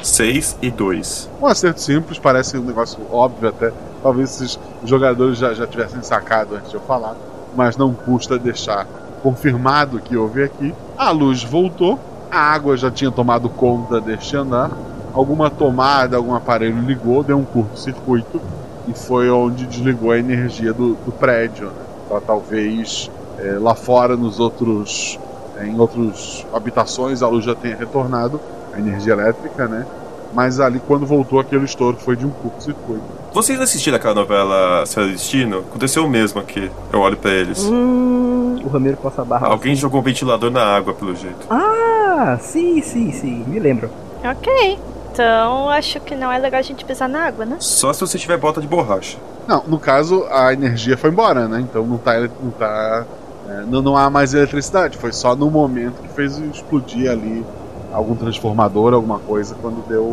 [0.02, 1.30] 6 e 2.
[1.40, 3.72] Um acerto simples, parece um negócio óbvio até.
[4.02, 7.16] Talvez esses jogadores já, já tivessem sacado antes de eu falar.
[7.54, 8.86] Mas não custa deixar
[9.22, 10.74] confirmado que houve aqui.
[10.96, 11.98] A luz voltou,
[12.30, 14.70] a água já tinha tomado conta deste andar.
[15.12, 18.40] Alguma tomada, algum aparelho ligou, deu um curto-circuito
[18.86, 21.66] e foi onde desligou a energia do, do prédio.
[21.66, 21.82] Né?
[22.06, 25.18] Então, talvez eh, lá fora, nos outros,
[25.56, 28.40] eh, em outras habitações, a luz já tenha retornado,
[28.74, 29.86] a energia elétrica, né?
[30.32, 33.02] Mas ali, quando voltou, aquele estouro foi de um curto-circuito.
[33.32, 35.58] Vocês assistiram aquela novela Céu Destino?
[35.58, 36.70] Aconteceu o mesmo aqui.
[36.92, 37.64] Eu olho pra eles.
[37.64, 39.48] Hum, o Ramiro passa a barra.
[39.48, 41.46] Alguém jogou um ventilador na água, pelo jeito.
[41.50, 43.90] Ah, sim, sim, sim, me lembro.
[44.24, 44.78] Ok.
[45.12, 47.56] Então acho que não é legal a gente pisar na água, né?
[47.58, 49.18] Só se você tiver bota de borracha.
[49.48, 51.60] Não, no caso, a energia foi embora, né?
[51.60, 52.20] Então não tá.
[52.20, 53.04] Não, tá
[53.48, 54.96] é, não, não há mais eletricidade.
[54.96, 57.44] Foi só no momento que fez explodir ali
[57.92, 60.04] algum transformador, alguma coisa, quando deu.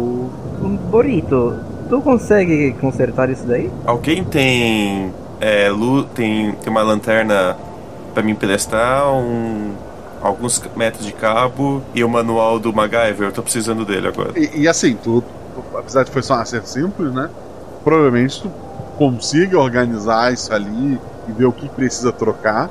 [0.62, 1.56] Um Borito,
[1.90, 3.72] tu consegue consertar isso daí?
[3.86, 5.12] Alguém tem.
[5.40, 7.56] É, lu, tem, tem uma lanterna
[8.14, 9.72] pra me emprestar, um,
[10.22, 13.28] alguns metros de cabo e o manual do MacGyver.
[13.28, 14.32] Eu tô precisando dele agora.
[14.36, 17.30] E, e assim, tu, tu- apesar de foi só um acerto simples, né?
[17.84, 18.52] Provavelmente tu
[18.98, 22.68] consiga organizar isso ali e ver o que precisa trocar,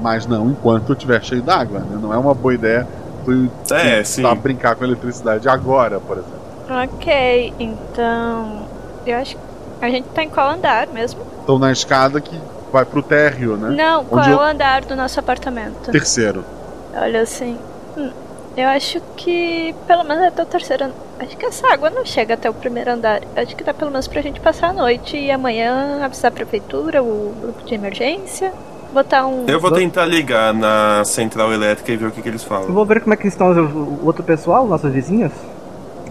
[0.00, 1.98] mas não enquanto eu estiver cheio d'água, né?
[2.00, 2.86] Não é uma boa ideia
[3.26, 4.34] tu É, tu sim.
[4.36, 6.36] brincar com a eletricidade agora, por exemplo.
[6.84, 8.66] Ok, então.
[9.06, 9.42] Eu acho que
[9.80, 11.20] a gente tá em qual andar mesmo?
[11.40, 12.40] Estão na escada que
[12.72, 13.70] vai pro térreo, né?
[13.70, 15.90] Não, qual Onde é eu- o andar do nosso apartamento?
[15.92, 16.44] Terceiro.
[16.94, 17.58] Olha assim.
[17.96, 18.10] hum,
[18.56, 20.94] eu acho que pelo menos até o terceiro andar.
[21.20, 23.22] Acho que essa água não chega até o primeiro andar.
[23.36, 27.02] Acho que dá pelo menos pra gente passar a noite e amanhã avisar a prefeitura,
[27.02, 28.52] o grupo de emergência.
[28.96, 29.44] Botar um.
[29.46, 32.72] Eu vou tentar ligar na central elétrica e ver o que, que eles Eu falam.
[32.72, 33.58] vou ver como é que estão os-
[34.02, 35.32] o outro pessoal, nossos vizinhos.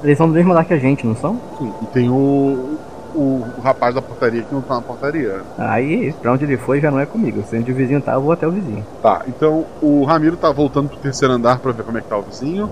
[0.03, 1.39] Eles são do mesmo andar que a gente, não são?
[1.57, 2.77] Sim, e tem o,
[3.15, 3.19] o,
[3.57, 5.41] o rapaz da portaria que não tá na portaria.
[5.57, 7.43] Aí, pra onde ele foi já não é comigo.
[7.49, 8.85] Se onde o vizinho tá, eu vou até o vizinho.
[9.01, 12.17] Tá, então o Ramiro tá voltando pro terceiro andar pra ver como é que tá
[12.17, 12.69] o vizinho.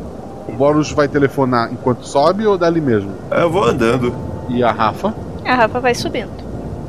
[0.47, 3.09] O Boros vai telefonar enquanto sobe ou dali mesmo?
[3.31, 4.13] Eu vou andando.
[4.47, 5.11] E a Rafa?
[5.43, 6.29] A Rafa vai subindo.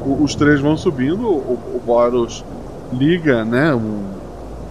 [0.02, 1.26] O- os três vão subindo.
[1.26, 2.44] O, o Boros
[2.94, 4.04] liga, né, um,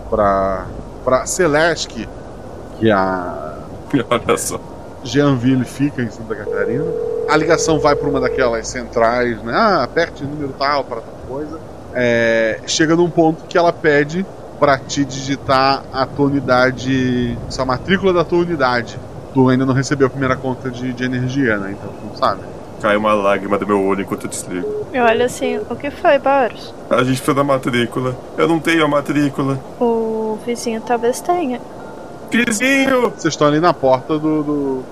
[0.09, 0.65] pra,
[1.03, 2.07] pra Celeste,
[2.79, 3.43] que a
[4.09, 4.59] Olha só.
[5.03, 6.85] Jeanville fica em Santa Catarina.
[7.29, 9.53] A ligação vai para uma daquelas centrais, né?
[9.53, 11.59] Ah, aperte o número tal para tal coisa.
[11.93, 14.25] É, chega num ponto que ela pede
[14.59, 18.97] para te digitar a tua unidade, a matrícula da tua unidade.
[19.33, 21.75] Tu ainda não recebeu a primeira conta de, de energia, né?
[21.77, 22.41] Então tu não sabe.
[22.83, 24.85] Cai uma lágrima do meu olho enquanto eu desligo.
[24.93, 26.73] Eu olho assim, o que foi, Boros?
[26.89, 28.13] A gente precisa da matrícula.
[28.37, 29.57] Eu não tenho a matrícula.
[29.79, 31.61] O vizinho talvez tenha.
[32.29, 33.09] Vizinho!
[33.11, 34.83] Vocês estão ali na porta do, do,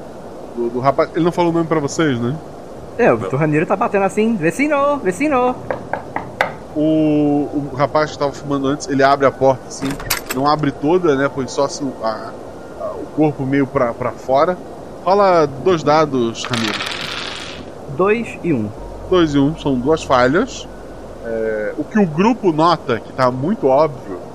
[0.56, 1.10] do, do rapaz.
[1.14, 2.34] Ele não falou o nome pra vocês, né?
[2.98, 5.54] É, o Vitor Raneiro tá batendo assim, vecino, vecino.
[6.74, 9.90] O, o rapaz que estava fumando antes, ele abre a porta assim,
[10.34, 11.28] não abre toda, né?
[11.28, 12.30] Põe só assim, a-
[12.80, 14.58] a- o corpo meio pra, pra fora.
[15.04, 16.91] Rola dois dados, Ramiro.
[17.96, 18.72] Dois e um.
[19.10, 20.68] Dois e um, são duas falhas.
[21.24, 24.26] É, o que o grupo nota, que tá muito óbvio,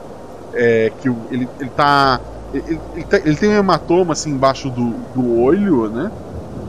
[0.53, 2.21] é que ele, ele tá.
[2.53, 6.13] Ele, ele tá- ele tem um hematoma assim embaixo do, do olho, né?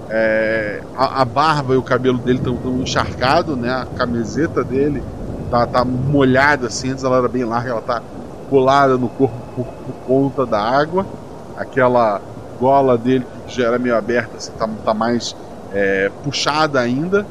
[0.09, 3.69] É, a, a barba e o cabelo dele estão encharcados, né?
[3.71, 5.03] A camiseta dele
[5.49, 8.03] tá, tá molhada assim, antes ela era bem larga, ela tá
[8.49, 11.07] colada no corpo por, por conta da água.
[11.55, 12.21] Aquela
[12.59, 15.35] gola dele que já era meio aberta, assim, tá, tá mais
[15.73, 17.25] é, puxada ainda.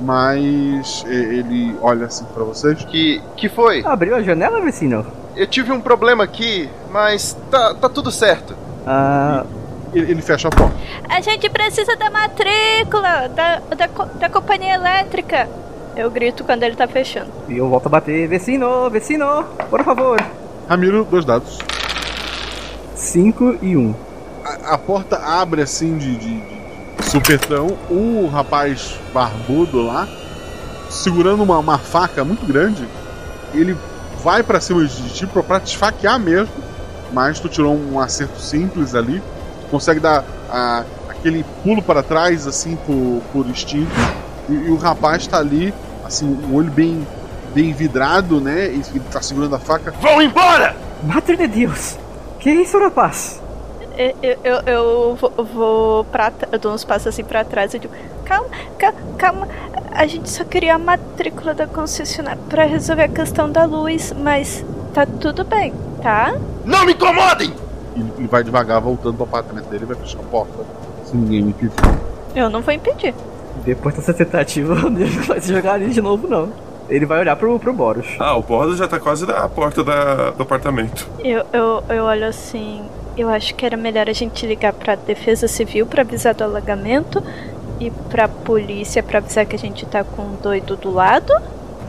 [0.00, 2.84] Mas ele olha assim pra vocês.
[2.84, 3.82] Que, que foi?
[3.84, 5.04] Abriu a janela, vecino?
[5.34, 8.54] Eu tive um problema aqui, mas tá, tá tudo certo.
[8.86, 9.44] Ah.
[9.92, 10.76] Ele, ele fecha a porta.
[11.08, 13.86] A gente precisa da matrícula da, da,
[14.20, 15.48] da companhia elétrica.
[15.96, 17.30] Eu grito quando ele tá fechando.
[17.48, 20.16] E eu volto a bater, vecino, vecino, por favor.
[20.68, 21.58] Ramiro, dois dados.
[22.94, 23.94] Cinco e um.
[24.44, 26.57] A, a porta abre assim de, de-
[26.98, 27.76] de supetão.
[27.90, 30.06] O rapaz barbudo lá,
[30.90, 32.86] segurando uma, uma faca muito grande,
[33.54, 33.76] ele
[34.22, 36.52] vai pra cima de ti pra- pra te esfaquear mesmo.
[37.12, 39.22] Mas tu tirou um acerto simples ali.
[39.70, 43.90] Consegue dar a- aquele pulo para trás, assim, por, por instinto.
[44.48, 45.72] E, e o rapaz tá ali,
[46.04, 47.06] assim, o olho bem,
[47.54, 48.66] bem vidrado, né?
[48.66, 49.92] E ele tá segurando a faca.
[50.02, 50.76] Vão embora!
[51.02, 51.96] Madre de Deus!
[52.40, 53.40] Que isso, rapaz?
[53.98, 57.80] Eu, eu, eu, eu vou, vou pra eu dou uns passos assim pra trás e
[57.80, 57.92] digo,
[58.24, 59.48] calma, calma, calma.
[59.90, 64.64] A gente só queria a matrícula da concessionária pra resolver a questão da luz, mas
[64.94, 66.32] tá tudo bem, tá?
[66.64, 67.52] Não me incomodem!
[67.96, 70.64] Ele, ele vai devagar voltando pro apartamento dele e vai fechar a porta.
[71.04, 71.72] Se ninguém me impedir.
[72.36, 73.12] Eu não vou impedir.
[73.64, 76.52] Depois dessa tentativa, ele não vai se jogar ali de novo, não.
[76.88, 78.06] Ele vai olhar pro, pro Boros.
[78.20, 81.08] Ah, o Boros já tá quase na porta da- do apartamento.
[81.18, 82.82] Eu, eu, eu olho assim.
[83.18, 87.20] Eu acho que era melhor a gente ligar pra Defesa Civil pra avisar do alagamento
[87.80, 91.32] e pra polícia pra avisar que a gente tá com um doido do lado.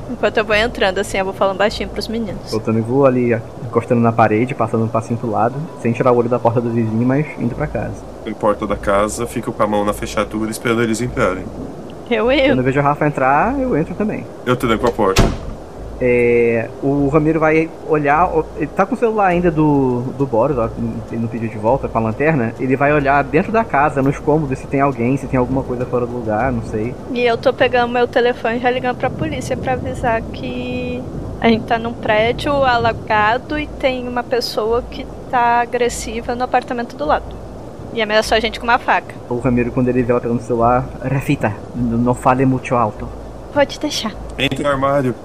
[0.10, 2.50] Enquanto eu vou entrando assim, eu vou falando baixinho pros meninos.
[2.50, 6.18] Voltando e vou ali, encostando na parede, passando um passinho pro lado, sem tirar o
[6.18, 8.04] olho da porta do vizinho, mas indo pra casa.
[8.26, 11.46] Em porta da casa, fico com a mão na fechadura esperando eles entrarem.
[12.10, 12.56] Eu Quando eu.
[12.56, 14.26] eu vejo a Rafa entrar, eu entro também.
[14.48, 15.22] Eu tranco a porta.
[16.02, 18.30] É, o Ramiro vai olhar.
[18.58, 20.70] Ele tá com o celular ainda do, do Boros, ó,
[21.12, 22.54] ele não pediu de volta com a lanterna.
[22.60, 25.86] Ele vai olhar dentro da casa, nos cômodos, se tem alguém, se tem alguma coisa
[25.86, 26.96] fora do lugar, não sei.
[27.12, 31.04] E eu tô pegando meu telefone e já ligando pra polícia pra avisar que
[31.42, 36.96] a gente tá num prédio alagado e tem uma pessoa que tá agressiva no apartamento
[36.96, 37.40] do lado.
[37.94, 39.16] E ameaçou a gente com uma faca.
[39.30, 43.08] O Ramiro, quando ele vê ela pegando o celular, Rafita, não fale muito alto.
[43.54, 44.14] Pode deixar.
[44.38, 45.16] Entra no armário.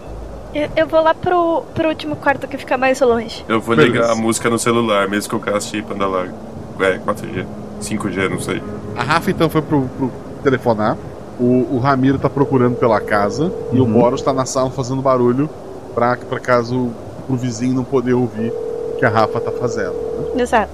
[0.55, 3.45] Eu, eu vou lá pro, pro último quarto que fica mais longe.
[3.49, 3.93] Eu vou Beleza.
[3.95, 6.35] ligar a música no celular, mesmo que eu caste banda larga.
[6.81, 7.45] É, 4G.
[7.81, 8.63] 5G, não sei.
[8.97, 10.11] A Rafa então foi pro, pro
[10.43, 10.97] telefonar.
[11.41, 13.53] O, o Ramiro tá procurando pela casa.
[13.73, 13.93] E o Uhum.
[13.93, 15.51] Boros tá na sala fazendo barulho
[15.95, 16.91] pra, pra caso
[17.29, 18.53] o vizinho não poder ouvir
[18.93, 19.93] o que a Rafa tá fazendo.
[20.35, 20.43] né?
[20.43, 20.71] Exato.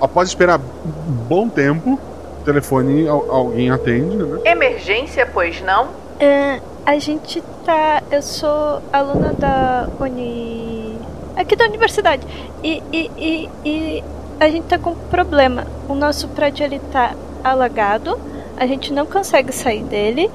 [0.00, 1.98] Após esperar um bom tempo,
[2.40, 4.40] o telefone al- alguém atende, né?
[4.44, 5.88] Emergência, pois não?
[6.18, 8.02] É, a gente tá.
[8.10, 10.98] Eu sou aluna da Uni.
[11.36, 12.26] aqui da universidade.
[12.62, 14.04] E, e, e, e
[14.40, 15.66] a gente tá com um problema.
[15.88, 18.18] O nosso prédio ele tá alagado,
[18.56, 20.30] a gente não consegue sair dele.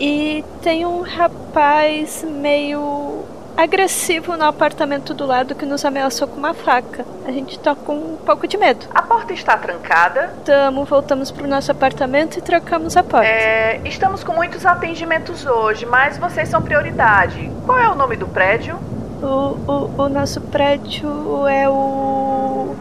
[0.00, 3.24] E tem um rapaz meio
[3.58, 7.04] agressivo no apartamento do lado que nos ameaçou com uma faca.
[7.26, 8.86] A gente tá com um pouco de medo.
[8.94, 10.32] A porta está trancada.
[10.44, 13.26] Tamo, voltamos pro nosso apartamento e trocamos a porta.
[13.26, 17.50] É, estamos com muitos atendimentos hoje, mas vocês são prioridade.
[17.66, 18.78] Qual é o nome do prédio?
[19.20, 22.76] O, o, o nosso prédio é o.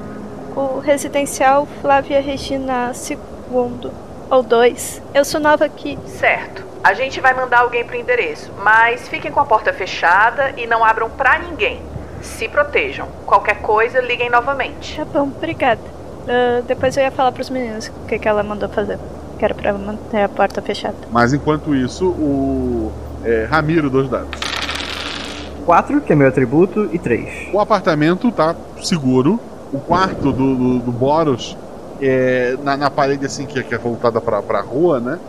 [0.55, 3.91] O residencial Flávia Regina II.
[4.29, 5.01] Ou 2.
[5.13, 5.97] Eu sou nova aqui.
[6.05, 6.66] Certo.
[6.83, 10.83] A gente vai mandar alguém pro endereço, mas fiquem com a porta fechada e não
[10.83, 11.81] abram pra ninguém.
[12.21, 13.07] Se protejam.
[13.25, 14.97] Qualquer coisa, liguem novamente.
[14.97, 15.81] Tá bom, obrigada.
[16.27, 18.99] Ah, depois eu ia falar pros meninos o que, que ela mandou fazer.
[19.37, 20.95] Que era pra manter a porta fechada.
[21.11, 22.91] Mas enquanto isso, o
[23.23, 24.29] é, Ramiro, dois dados.
[25.65, 27.49] 4, que é meu atributo, e 3.
[27.53, 29.37] O apartamento tá seguro.
[29.73, 31.57] O quarto do, do, do Boros,
[32.01, 35.19] é, na, na parede assim que, que é voltada pra, pra rua, né?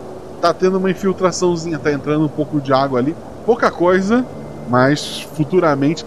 [0.40, 3.16] Tá tendo uma infiltraçãozinha, tá entrando um pouco de água ali.
[3.44, 4.24] Pouca coisa,
[4.68, 6.04] mas futuramente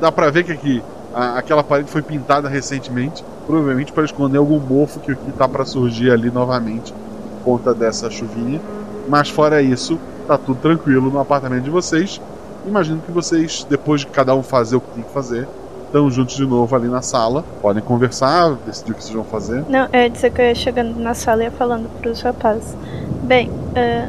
[0.00, 4.58] dá pra ver que aqui a- aquela parede foi pintada recentemente, provavelmente para esconder algum
[4.58, 6.94] mofo que, que tá pra surgir ali novamente
[7.42, 8.60] por conta dessa chuvinha.
[9.06, 12.20] Mas fora isso, tá tudo tranquilo no apartamento de vocês.
[12.66, 15.46] Imagino que vocês, depois de cada um fazer o que tem que fazer,
[15.94, 17.44] estão juntos de novo ali na sala.
[17.62, 19.64] Podem conversar, decidir o que vocês vão fazer.
[19.68, 22.76] Não, eu ia dizer que eu ia chegando na sala e ia falando pros rapazes.
[23.22, 24.08] Bem, ah,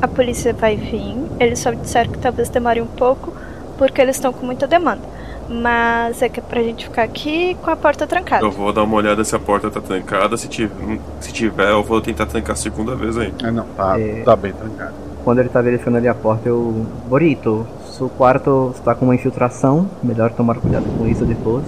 [0.00, 1.16] a polícia vai vir.
[1.38, 3.32] Eles só disseram que talvez demore um pouco,
[3.76, 5.02] porque eles estão com muita demanda.
[5.50, 8.44] Mas é que é pra gente ficar aqui com a porta trancada.
[8.44, 10.36] Eu vou dar uma olhada se a porta tá trancada.
[10.36, 13.32] Se tiver, se tiver eu vou tentar trancar a segunda vez aí.
[13.42, 14.22] É, não, tá, É.
[14.22, 14.92] tá bem trancado.
[15.24, 16.86] Quando ele tá verificando ali a porta, eu.
[17.08, 17.66] Borito,
[17.98, 19.86] seu quarto está com uma infiltração.
[20.02, 21.64] Melhor tomar cuidado com isso depois.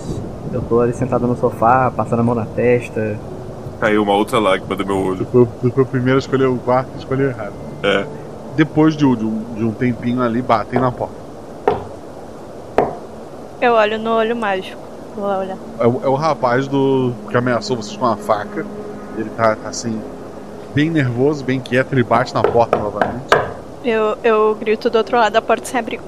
[0.53, 3.19] Eu tô ali sentado no sofá, passando a mão na testa.
[3.81, 5.27] Caiu uma outra lágrima do meu olho.
[5.31, 7.53] Foi, foi o primeiro a escolher o quarto e escolheu errado.
[7.83, 8.05] É.
[8.57, 11.15] Depois de, um- de um, de um tempinho ali, batem na porta.
[13.61, 14.81] Eu olho no olho mágico.
[15.17, 15.57] Vou lá olhar.
[15.79, 18.65] É, o- é o rapaz do que ameaçou vocês com uma faca.
[19.17, 20.01] Ele tá, tá assim,
[20.75, 21.93] bem nervoso, bem quieto.
[21.93, 23.25] Ele bate na porta novamente.
[23.85, 26.01] Eu, eu grito do outro lado da porta sem abrir.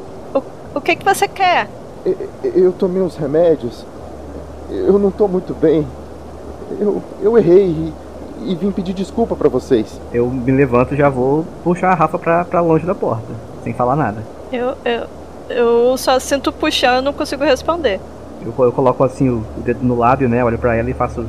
[0.74, 1.68] O, que que você quer?
[2.42, 3.84] Eu tomei uns remédios.
[4.70, 5.86] Eu não tô muito bem.
[6.80, 7.92] Eu, eu errei e,
[8.52, 10.00] e vim pedir desculpa pra vocês.
[10.12, 13.28] Eu me levanto e já vou puxar a Rafa pra, pra longe da porta,
[13.62, 14.22] sem falar nada.
[14.50, 15.06] Eu, eu,
[15.50, 18.00] eu só sinto puxando e não consigo responder.
[18.44, 20.42] Eu, eu coloco assim o, dedo no lábio, né?
[20.42, 21.24] Olho pra ela e faço.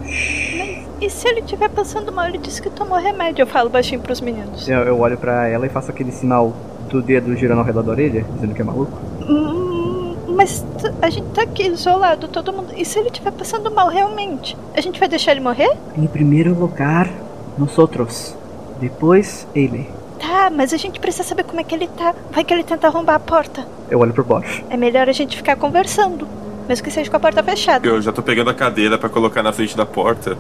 [1.01, 3.43] E se ele estiver passando mal, ele disse que tomou remédio.
[3.43, 4.67] Eu falo baixinho pros meninos.
[4.67, 6.53] Eu, eu olho pra ela e faço aquele sinal
[6.89, 8.97] do dedo girando ao redor da orelha, dizendo que é maluco.
[9.29, 10.65] Hum, Mas
[11.01, 12.73] a gente tá aqui isolado, todo mundo.
[12.75, 14.57] E se ele estiver passando mal realmente?
[14.75, 15.71] A gente vai deixar ele morrer?
[15.97, 17.09] Em primeiro lugar,
[17.57, 18.36] nós outros.
[18.79, 19.89] Depois, ele.
[20.19, 22.15] Tá, mas a gente precisa saber como é que ele tá.
[22.31, 23.65] Vai que ele tenta arrombar a porta.
[23.89, 24.63] Eu olho pro Bosch.
[24.69, 26.28] É melhor a gente ficar conversando.
[26.67, 27.86] Mesmo que seja com a porta fechada.
[27.86, 30.38] Eu já tô pegando a cadeira pra colocar na frente da porta.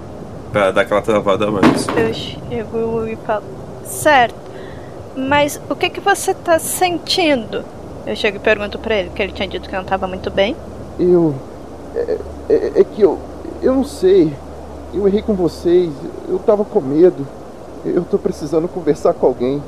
[0.51, 1.87] Pra dar aquela travada a mais.
[1.95, 3.43] Eu chego e falo.
[3.85, 4.35] Certo.
[5.15, 7.63] Mas o que que você tá sentindo?
[8.05, 10.55] Eu chego e pergunto pra ele, que ele tinha dito que não tava muito bem.
[10.99, 11.33] Eu.
[11.95, 12.17] É,
[12.49, 13.17] é- é que eu.
[13.61, 14.33] Eu não sei.
[14.93, 15.89] Eu errei com vocês.
[16.27, 17.25] Eu tava com medo.
[17.85, 19.61] Eu tô precisando conversar com alguém.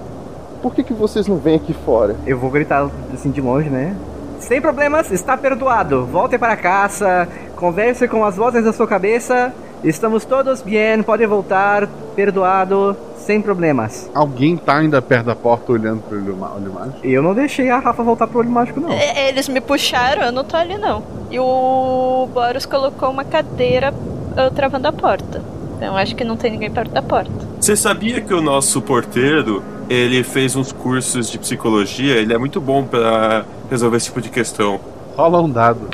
[0.62, 2.16] Por que, que vocês não vêm aqui fora?
[2.26, 3.96] Eu vou gritar assim de longe, né?
[4.40, 6.06] Sem problemas, está perdoado.
[6.06, 11.88] Volte para casa, converse com as vozes da sua cabeça Estamos todos bem, podem voltar,
[12.16, 14.10] perdoado, sem problemas.
[14.14, 17.00] Alguém tá ainda perto da porta olhando pro olho, olho mágico?
[17.04, 18.92] Eu não deixei a Rafa voltar pro olho mágico, não.
[18.92, 21.04] É, Eles me puxaram, eu não tô ali não.
[21.30, 23.94] E o Boros colocou uma cadeira
[24.36, 25.42] ah, travando a porta.
[25.78, 27.32] Então acho que não tem ninguém perto da porta.
[27.60, 32.62] Você sabia que o nosso porteiro, ele fez uns cursos de psicologia, ele é muito
[32.62, 34.80] bom pra resolver esse tipo de questão.
[35.18, 35.90] Rola um dado.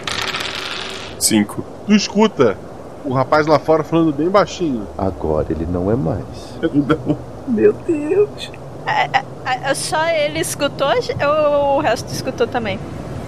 [1.20, 1.64] Cinco.
[1.88, 2.58] Tu escuta
[3.06, 4.88] o rapaz lá fora falando bem baixinho.
[4.98, 6.24] Agora ele não é mais.
[6.62, 7.18] Não.
[7.48, 8.52] Meu Deus.
[8.86, 12.80] Ah, Só ele escutou ou o resto escutou também?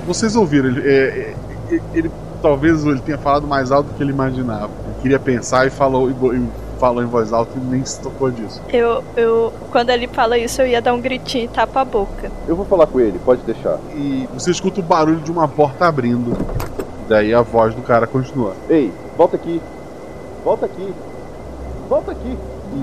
[0.06, 1.34] Vocês ouviram, ele, é,
[1.72, 2.12] é, ele-
[2.42, 4.70] talvez ele tenha falado mais alto do que ele imaginava.
[4.86, 6.48] Ele queria pensar e falou, e e
[6.80, 8.62] falou em voz alta e nem se tocou disso.
[8.68, 12.30] Eu, eu, quando ele fala isso, eu ia dar um gritinho e tapa a boca.
[12.48, 13.78] Eu vou falar com ele, pode deixar.
[13.96, 16.36] E você escuta o barulho de uma porta abrindo.
[17.08, 18.54] Daí a voz do cara continua.
[18.70, 19.62] Ei, volta aqui.
[20.44, 20.94] Volta aqui.
[21.90, 22.38] Volta aqui.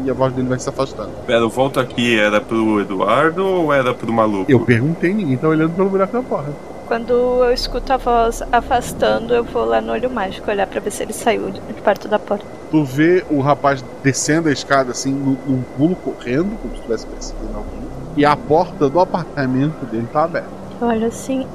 [0.05, 1.11] E a voz dele vai se afastando.
[1.27, 4.51] Pera, o volta aqui era pro Eduardo ou era pro maluco?
[4.51, 6.53] Eu perguntei, ninguém tá olhando pelo buraco da porta.
[6.87, 10.91] Quando eu escuto a voz afastando, eu vou lá no olho mágico olhar pra ver
[10.91, 12.45] se ele saiu de perto da porta.
[12.71, 17.07] Tu vê o rapaz descendo a escada assim, num, num pulo correndo, como se estivesse
[17.07, 17.81] perseguindo alguém.
[18.17, 20.49] E a porta do apartamento dele tá aberta.
[20.81, 21.47] Eu olho assim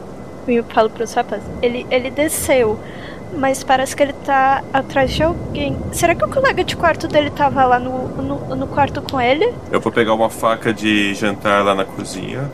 [0.48, 1.46] e eu falo pros rapazes.
[1.62, 2.80] Ele, ele desceu,
[3.38, 5.78] mas parece que ele tá atrás de alguém.
[5.92, 9.54] Será que o colega de quarto dele tava lá no, no, no quarto com ele?
[9.72, 12.50] Eu vou pegar uma faca de jantar lá na cozinha.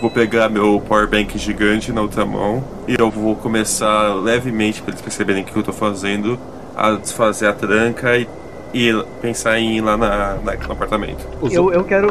[0.00, 2.62] Vou pegar meu powerbank gigante na outra mão.
[2.86, 6.38] E eu vou começar levemente, pra eles perceberem o que eu tô fazendo,
[6.76, 8.28] a desfazer a tranca e,
[8.74, 11.26] e pensar em ir lá na, na, no apartamento.
[11.50, 12.10] Eu, eu quero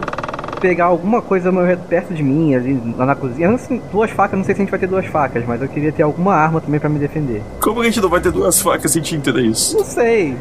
[0.65, 1.51] pegar alguma coisa
[1.87, 3.51] perto de mim, ali lá na cozinha.
[3.51, 5.91] Assim, duas facas, não sei se a gente vai ter duas facas, mas eu queria
[5.91, 7.43] ter alguma arma também pra me defender.
[7.61, 9.77] Como a gente não vai ter duas facas sem tinta isso?
[9.77, 10.35] Não sei.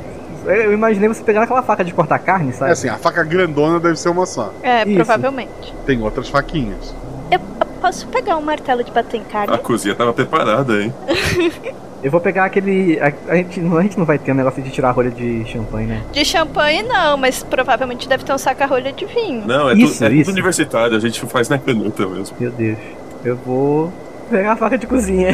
[0.46, 2.70] Eu imaginei você pegando aquela faca de cortar carne, sabe?
[2.70, 4.52] É assim, a faca grandona deve ser uma só.
[4.62, 4.94] É, Isso.
[4.94, 5.74] provavelmente.
[5.84, 6.94] Tem outras faquinhas.
[7.30, 9.54] Eu, eu posso pegar um martelo de bater em carne?
[9.54, 10.92] A cozinha tava preparada, hein?
[12.04, 13.00] Eu vou pegar aquele.
[13.00, 15.10] A, a gente, não- a gente não vai ter um negócio de tirar a rolha
[15.10, 16.02] de champanhe, né?
[16.12, 19.42] De champanhe não, mas provavelmente deve ter um saca-rolha de vinho.
[19.46, 20.24] Não, é, Isso, tu, é isso.
[20.24, 22.36] tudo universitário, a gente faz na canuta mesmo.
[22.38, 22.78] Meu Deus.
[23.24, 23.90] Eu vou
[24.30, 25.30] pegar a faca de cozinha.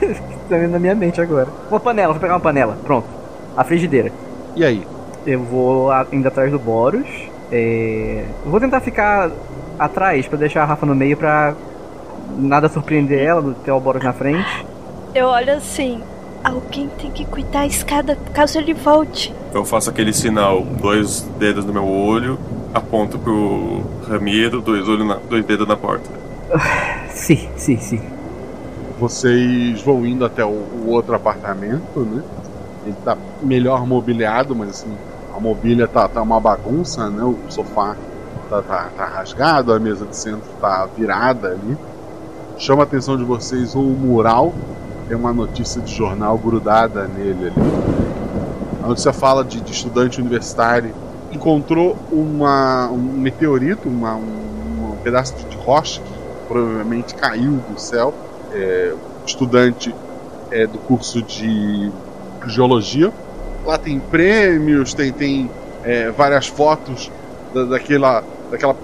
[0.48, 1.48] tá vindo na minha mente agora.
[1.70, 2.78] Uma panela, vou pegar uma panela.
[2.84, 3.06] Pronto.
[3.54, 4.10] A frigideira.
[4.56, 4.82] E aí?
[5.26, 7.06] Eu vou a- indo atrás do Boros.
[7.52, 8.24] É...
[8.44, 9.30] eu Vou tentar ficar
[9.78, 11.54] atrás pra deixar a Rafa no meio pra
[12.38, 14.64] nada surpreender ela, ter o Boros na frente.
[15.14, 16.00] Eu olho assim.
[16.44, 19.34] Alguém tem que cuidar da escada caso ele volte.
[19.54, 22.38] Eu faço aquele sinal, dois dedos no meu olho,
[22.74, 26.10] aponto pro Ramiro, dois, olhos na, dois dedos na porta.
[27.08, 28.00] Sim, sim, sim.
[29.00, 32.22] Vocês vão indo até o, o outro apartamento, né?
[32.84, 34.94] Ele tá melhor mobiliado, mas assim,
[35.34, 37.22] a mobília tá, tá uma bagunça, né?
[37.24, 37.96] O sofá
[38.50, 41.78] tá, tá, tá rasgado, a mesa de centro tá virada ali.
[42.58, 44.52] Chama a atenção de vocês o mural,
[45.08, 47.52] tem uma notícia de jornal grudada nele ali.
[48.82, 50.94] A notícia fala de, de estudante universitário
[51.32, 56.12] encontrou uma, um meteorito, uma, um, um pedaço de rocha que
[56.48, 58.14] provavelmente caiu do céu.
[58.52, 58.94] É,
[59.26, 59.94] estudante
[60.50, 61.90] é, do curso de
[62.46, 63.12] geologia.
[63.64, 65.50] Lá tem prêmios, tem, tem
[65.82, 67.10] é, várias fotos
[67.54, 68.76] da, daquela, daquela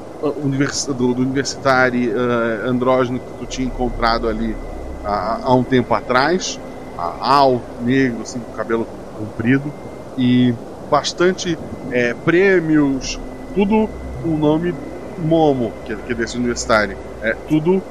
[0.42, 4.56] univers, do, do universitário uh, andrógeno que tu tinha encontrado ali
[5.04, 6.58] há, há um tempo atrás.
[6.96, 8.86] Alto, negro, assim, com cabelo
[9.18, 9.72] comprido.
[10.18, 10.54] E
[10.90, 11.58] bastante
[11.90, 13.18] é, prêmios,
[13.54, 13.88] tudo
[14.24, 14.74] o nome
[15.18, 16.96] Momo, que, que é desse universitário.
[17.22, 17.82] É tudo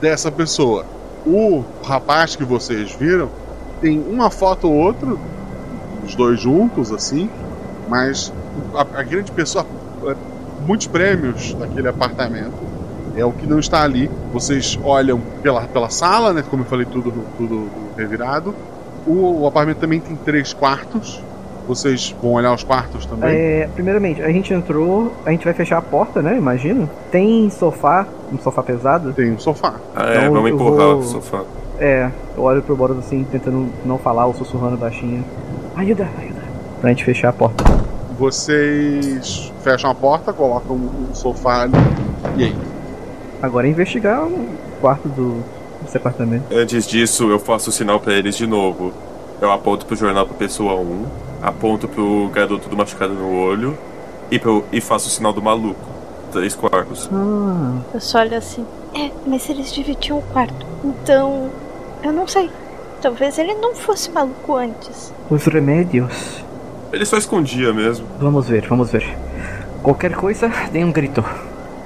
[0.00, 0.84] dessa pessoa.
[1.24, 3.30] O rapaz que vocês viram
[3.80, 5.16] tem uma foto ou outra,
[6.04, 7.28] os dois juntos, assim,
[7.88, 8.32] mas
[8.74, 9.66] a, a grande pessoa,
[10.04, 10.16] é,
[10.66, 12.75] muitos prêmios daquele apartamento.
[13.16, 14.10] É o que não está ali.
[14.32, 16.44] Vocês olham pela, pela sala, né?
[16.48, 18.54] Como eu falei, tudo, tudo revirado.
[19.06, 21.22] O, o apartamento também tem três quartos.
[21.66, 23.30] Vocês vão olhar os quartos também?
[23.34, 26.36] É, primeiramente, a gente entrou, a gente vai fechar a porta, né?
[26.36, 26.88] Imagino.
[27.10, 29.12] Tem sofá, um sofá pesado?
[29.12, 29.74] Tem um sofá.
[29.94, 31.42] Ah, é, vamos eu empurrar vou- o sofá.
[31.80, 35.24] É, eu olho pro Boros assim, tentando não falar ou sussurrando baixinho.
[35.74, 36.40] Ajuda, ajuda.
[36.80, 37.64] Pra gente fechar a porta.
[38.18, 41.72] Vocês fecham a porta, colocam um sofá ali.
[42.36, 42.56] E aí?
[43.42, 44.48] Agora é investigar o
[44.80, 45.42] quarto do,
[45.82, 46.44] desse apartamento.
[46.52, 48.92] Antes disso, eu faço o sinal pra eles de novo.
[49.40, 51.06] Eu aponto pro jornal pra pessoa 1,
[51.42, 53.76] aponto pro garoto do machucado no olho
[54.30, 55.96] e, pro, e faço o sinal do maluco.
[56.32, 57.08] Três quartos.
[57.12, 57.78] Ah.
[57.94, 58.66] Eu só olho assim.
[58.94, 60.66] É, mas eles dividiam o quarto.
[60.84, 61.50] Então,
[62.02, 62.50] eu não sei.
[63.00, 65.12] Talvez ele não fosse maluco antes.
[65.30, 66.42] Os remédios.
[66.92, 68.06] Ele só escondia mesmo.
[68.18, 69.16] Vamos ver, vamos ver.
[69.82, 71.22] Qualquer coisa, dê um grito.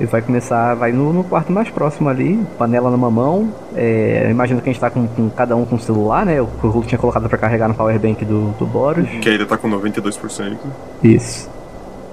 [0.01, 3.53] Ele vai começar, vai no, no quarto mais próximo ali, panela numa mão.
[3.77, 6.41] É, eu imagino que a gente tá com, com cada um com o celular, né?
[6.41, 9.07] O que o Hulk tinha colocado pra carregar no powerbank do, do Boros.
[9.21, 10.57] Que ainda tá com 92%.
[11.05, 11.51] Isso.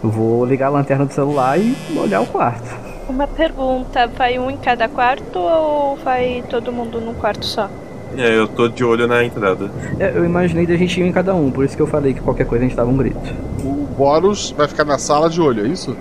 [0.04, 2.76] Eu vou ligar a lanterna do celular e olhar o quarto.
[3.08, 7.70] Uma pergunta, vai um em cada quarto ou vai todo mundo num quarto só?
[8.18, 9.72] É, eu tô de olho na entrada.
[9.98, 12.20] É, eu imaginei da gente ir em cada um, por isso que eu falei que
[12.20, 13.34] qualquer coisa a gente dava um grito.
[13.64, 15.96] O Boros vai ficar na sala de olho, é isso?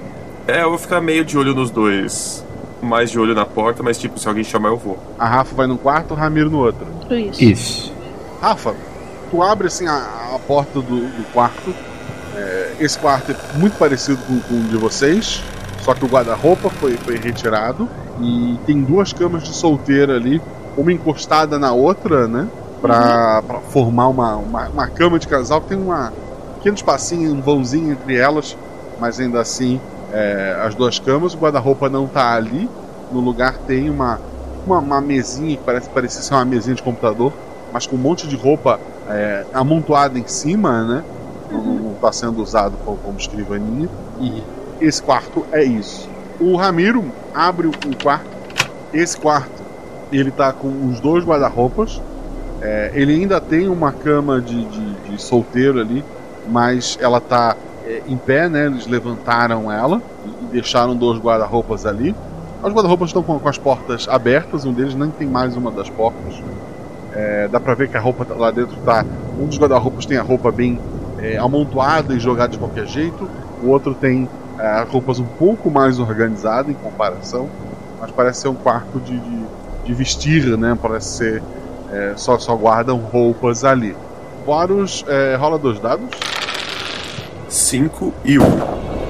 [0.47, 2.45] É, eu vou ficar meio de olho nos dois.
[2.83, 4.99] Mais de olho na porta, mas tipo, se alguém chamar eu vou.
[5.19, 6.87] A Rafa vai num quarto, o Ramiro no outro.
[7.11, 7.43] Isso.
[7.43, 7.93] Isso.
[8.41, 8.75] Rafa,
[9.31, 9.97] tu abre assim a,
[10.35, 11.75] a porta do, do quarto.
[12.37, 15.43] É, esse quarto é muito parecido com, com o de vocês,
[15.83, 17.89] só que o guarda-roupa foi, foi retirado
[18.21, 20.41] e tem duas camas de solteira ali,
[20.77, 22.47] uma encostada na outra, né?
[22.81, 26.13] Pra, pra formar uma, uma, uma cama de casal que tem uma
[26.57, 28.57] pequeno espacinho, um vãozinho entre elas,
[29.01, 29.81] mas ainda assim
[30.17, 31.35] é, as duas camas.
[31.35, 32.69] O guarda-roupa não tá ali.
[33.13, 34.19] No lugar tem uma,
[34.67, 37.33] uma, uma mesinha que parece parecer ser uma mesinha de computador,
[37.73, 41.05] mas com um monte de roupa é, amontoada em cima, né?
[41.51, 43.89] Não, não tá sendo usado como, como escrivaninha.
[44.19, 44.43] E
[44.81, 46.09] esse quarto é isso.
[46.41, 47.05] O Ramiro
[47.35, 48.27] abre o o quarto.
[48.93, 49.63] Esse quarto
[50.11, 52.01] ele tá com os dois guarda-roupas.
[52.63, 56.03] É, ele ainda tem uma cama de, de, de solteiro ali,
[56.49, 57.55] mas ela tá
[57.87, 58.67] é, em pé, né?
[58.67, 62.15] Eles levantaram ela e, e deixaram dois guarda-roupas ali.
[62.63, 65.89] Os guarda-roupas estão com, com as portas abertas, um deles nem tem mais uma das
[65.89, 66.35] portas.
[67.15, 69.05] É, dá pra ver que a roupa tá- lá dentro tá.
[69.39, 70.79] Um dos guarda-roupas tem a roupa bem
[71.19, 73.29] é, amontoada e jogada de qualquer jeito,
[73.63, 74.29] o outro tem
[74.59, 77.49] é, roupas um pouco mais organizadas em comparação,
[78.01, 79.45] mas parece ser um quarto de, de,
[79.85, 80.77] de vestir, né?
[80.81, 81.43] Parece ser.
[81.93, 83.97] é, só, só guardam roupas ali.
[84.45, 86.05] Boros, é, rola dois dados.
[87.57, 88.43] 5 e 1.
[88.43, 88.51] Um.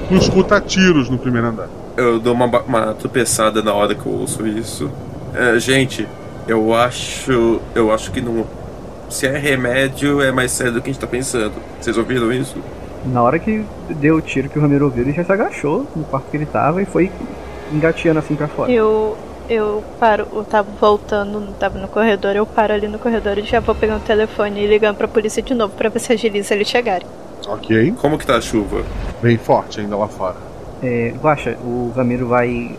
[0.07, 1.67] Tu escuta tiros no primeiro andar.
[1.97, 4.89] Eu dou uma, uma tropeçada na hora que eu ouço isso.
[5.33, 6.07] É, gente,
[6.47, 7.59] eu acho.
[7.75, 8.45] Eu acho que não.
[9.09, 11.53] Se é remédio, é mais sério do que a gente tá pensando.
[11.79, 12.57] Vocês ouviram isso?
[13.05, 16.03] Na hora que deu o tiro que o Ramiro ouviu, ele já se agachou no
[16.05, 17.11] quarto que ele tava e foi
[17.71, 18.71] engateando assim pra fora.
[18.71, 19.17] Eu,
[19.49, 23.59] eu paro, eu tava voltando, tava no corredor, eu paro ali no corredor e já
[23.59, 26.67] vou pegando o telefone e ligando pra polícia de novo pra ver se agiliza eles
[26.67, 27.07] chegarem.
[27.45, 27.93] Ok.
[27.99, 28.83] Como que tá a chuva?
[29.21, 30.35] Bem forte ainda lá fora.
[30.81, 32.75] É, Guaxa, o Ramiro vai.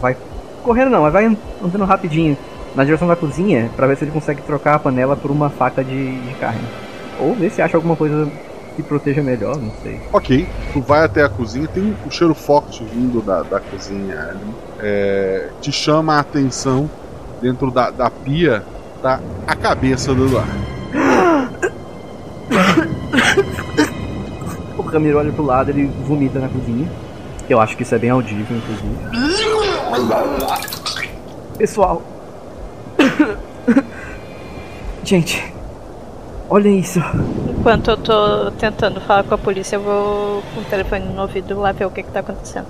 [0.00, 0.16] vai
[0.62, 1.26] correndo não, mas vai
[1.62, 2.36] andando rapidinho
[2.74, 5.82] na direção da cozinha pra ver se ele consegue trocar a panela por uma faca
[5.82, 6.60] de, de carne.
[7.20, 8.28] Ou ver se acha alguma coisa
[8.74, 10.00] que proteja melhor, não sei.
[10.12, 14.54] Ok, tu vai até a cozinha, tem um cheiro forte vindo da, da cozinha ali.
[14.80, 16.90] É, te chama a atenção
[17.40, 18.62] dentro da, da pia
[19.02, 20.75] tá a cabeça do Eduardo.
[24.96, 26.88] O Ramiro olha pro lado, ele vomita na cozinha.
[27.50, 28.96] Eu acho que isso é bem audível, inclusive.
[31.58, 32.02] Pessoal.
[35.04, 35.52] Gente,
[36.48, 36.98] olha isso.
[37.50, 41.60] Enquanto eu tô tentando falar com a polícia, eu vou com o telefone no ouvido
[41.60, 42.66] lá ver o que que tá acontecendo.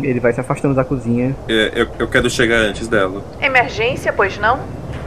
[0.00, 1.34] Ele vai se afastando da cozinha.
[1.48, 3.20] É, eu, eu quero chegar antes dela.
[3.40, 4.60] Emergência, pois não?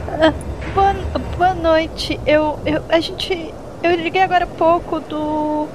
[0.06, 0.34] Ah,
[0.74, 0.94] boa,
[1.38, 2.20] boa noite.
[2.26, 2.82] Eu, eu.
[2.90, 3.54] A gente.
[3.82, 5.68] Eu liguei agora há pouco do.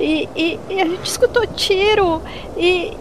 [0.00, 2.20] E, e, e a gente escutou tiro.
[2.56, 2.96] E,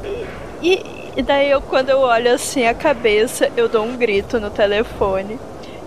[0.61, 4.51] e, e daí eu, quando eu olho assim a cabeça, eu dou um grito no
[4.51, 5.39] telefone.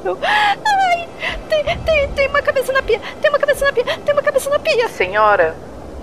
[0.05, 0.19] Eu.
[0.23, 1.09] Ai!
[1.49, 3.01] Tem, tem, tem uma cabeça na pia!
[3.21, 3.85] Tem uma cabeça na pia!
[3.85, 4.89] Tem uma cabeça na pia!
[4.89, 5.55] Senhora,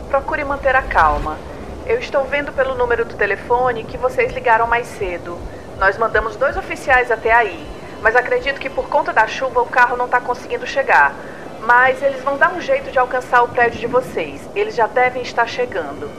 [0.09, 1.38] procure manter a calma.
[1.86, 5.38] Eu estou vendo pelo número do telefone que vocês ligaram mais cedo.
[5.78, 7.67] Nós mandamos dois oficiais até aí,
[8.01, 11.13] mas acredito que por conta da chuva o carro não está conseguindo chegar.
[11.62, 14.41] Mas eles vão dar um jeito de alcançar o prédio de vocês.
[14.55, 16.09] Eles já devem estar chegando.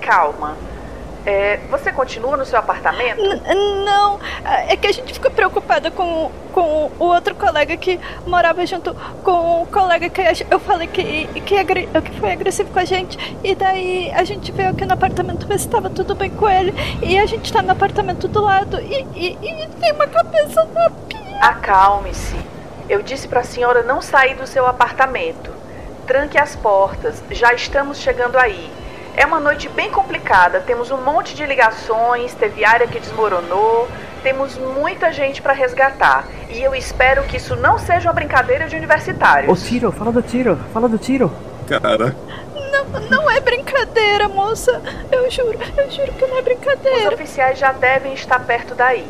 [0.00, 0.56] Calma.
[1.26, 3.18] É, você continua no seu apartamento?
[3.22, 4.20] N- Não,
[4.68, 9.62] é que a gente ficou preocupada com, com o outro colega que morava junto com
[9.62, 10.20] o colega que
[10.50, 13.16] eu falei que, que, que foi agressivo com a gente.
[13.42, 16.74] E daí a gente veio aqui no apartamento ver se estava tudo bem com ele.
[17.02, 20.90] E a gente tá no apartamento do lado e, e, e tem uma cabeça na
[21.08, 21.38] pia.
[21.40, 22.36] Acalme-se.
[22.88, 25.50] Eu disse para a senhora não sair do seu apartamento.
[26.06, 27.22] Tranque as portas.
[27.30, 28.70] Já estamos chegando aí.
[29.16, 30.60] É uma noite bem complicada.
[30.60, 33.88] Temos um monte de ligações, teve área que desmoronou,
[34.22, 36.24] temos muita gente para resgatar.
[36.50, 39.62] E eu espero que isso não seja uma brincadeira de Ô universitários.
[39.62, 41.32] tiro, fala do tiro, fala do tiro.
[41.68, 42.14] Cara.
[42.54, 44.82] Não, não é brincadeira, moça.
[45.10, 47.14] Eu juro, eu juro que não é Os brincadeira.
[47.14, 49.06] oficiais já devem estar perto daí.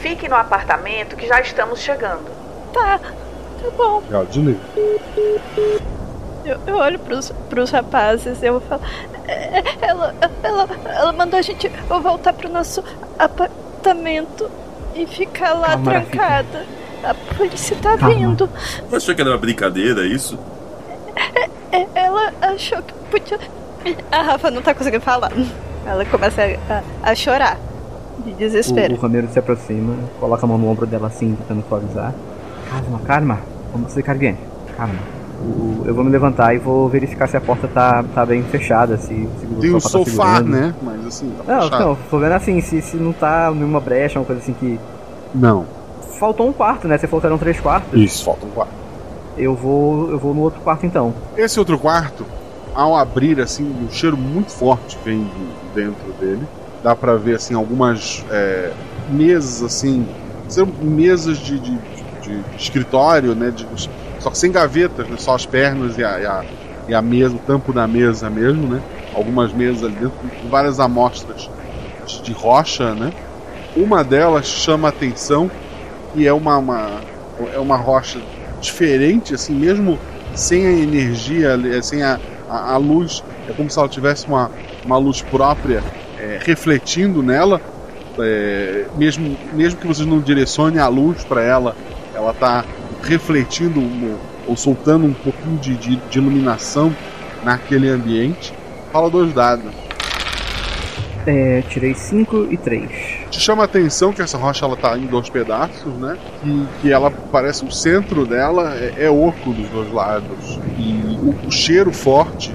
[0.00, 2.41] Fique no apartamento que já estamos chegando.
[2.72, 4.02] Tá, tá bom.
[4.06, 4.58] Legal, desliga.
[6.44, 8.82] Eu, eu olho pros, pros rapazes eu falo.
[9.28, 12.82] "É, é, Ela, ela, ela mandou a gente voltar pro nosso
[13.18, 14.50] apartamento
[14.94, 16.66] e ficar lá Calma, trancada.
[17.04, 18.14] A polícia tá Calma.
[18.14, 18.48] vindo.
[18.90, 20.38] Você achou que era uma brincadeira, é isso?
[21.94, 23.38] Ela achou que podia.
[24.10, 25.32] A Rafa não tá conseguindo falar.
[25.86, 27.56] Ela começa a, a- a chorar.
[28.18, 28.94] De desespero.
[28.94, 32.12] O, o Ramiro se aproxima, coloca a mão no ombro dela assim, tentando suavizar.
[32.72, 33.38] Calma, calma.
[33.72, 34.36] Vamos ficar bem.
[34.76, 34.94] Calma.
[35.40, 38.96] O- eu vou me levantar e vou verificar se a porta tá, tá bem fechada,
[38.96, 40.48] se, se o Tem sofá tá sofá, segurando.
[40.50, 40.74] né?
[40.82, 41.84] Mas assim, tá Não, fechado.
[41.84, 44.78] não, tô vendo assim, se, se não tá nenhuma brecha, uma coisa assim que.
[45.34, 45.64] Não.
[46.18, 46.96] Faltou um quarto, né?
[46.98, 47.98] Você eram três quartos.
[47.98, 48.72] Isso, falta um quarto.
[49.36, 50.10] Eu vou.
[50.10, 51.12] Eu vou no outro quarto então.
[51.36, 52.24] Esse outro quarto,
[52.74, 56.46] ao abrir assim, um cheiro muito forte vem de dentro dele.
[56.84, 58.70] Dá pra ver assim algumas é,
[59.10, 60.06] mesas assim,
[60.48, 61.78] são mesas de, de-
[62.22, 63.50] de- escritório, né?
[63.50, 63.66] de-
[64.18, 65.16] só que sem gavetas, né?
[65.18, 66.44] Só as pernas e a, e a,
[66.88, 68.80] e a mesa, o tampo da mesa mesmo, né?
[69.14, 71.48] Algumas mesas ali dentro com várias amostras
[72.06, 73.12] de, de rocha, né?
[73.76, 75.50] Uma delas chama atenção
[76.14, 77.00] e é uma, uma
[77.54, 78.20] é uma rocha
[78.60, 79.98] diferente, assim, mesmo
[80.34, 82.18] sem a energia, eh, sem a,
[82.48, 84.50] a, a luz, é como se ela tivesse uma,
[84.84, 85.82] uma luz própria
[86.18, 87.60] eh, refletindo nela,
[88.18, 91.74] eh, mesmo, mesmo que vocês não direcionem a luz para ela,
[92.14, 92.64] ela está
[93.02, 96.94] refletindo um- ou soltando um pouquinho de, de, de iluminação
[97.44, 98.52] naquele ambiente.
[98.92, 99.70] Fala dois dados.
[101.24, 102.90] É, tirei 5 e 3.
[103.30, 106.18] Te chama a atenção que essa rocha ela tá em dois pedaços, né?
[106.44, 110.58] E que ela parece o centro dela é, é oco dos dois lados.
[110.76, 112.52] E o, o cheiro forte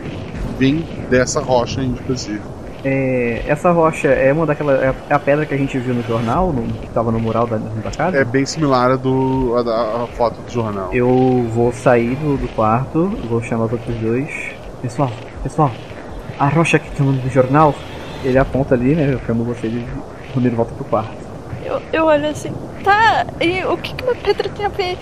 [0.59, 2.56] vem dessa rocha em específico.
[2.89, 4.81] É, essa rocha é uma daquelas.
[4.81, 7.19] É a- é a pedra que a gente viu no jornal, no, que tava no
[7.19, 8.17] mural da, da casa?
[8.17, 10.89] É bem similar a, do, a da a foto do jornal.
[10.93, 14.29] Eu vou sair do, do quarto, vou chamar os outros dois.
[14.81, 15.11] Pessoal,
[15.43, 15.71] pessoal,
[16.39, 17.75] a rocha que tem no jornal,
[18.23, 19.13] ele aponta ali, né?
[19.13, 19.77] Eu chamo vocês e
[20.37, 21.11] o volta pro quarto.
[21.65, 24.97] Eu, eu olho assim, tá, e o que, que uma pedra tem a ver?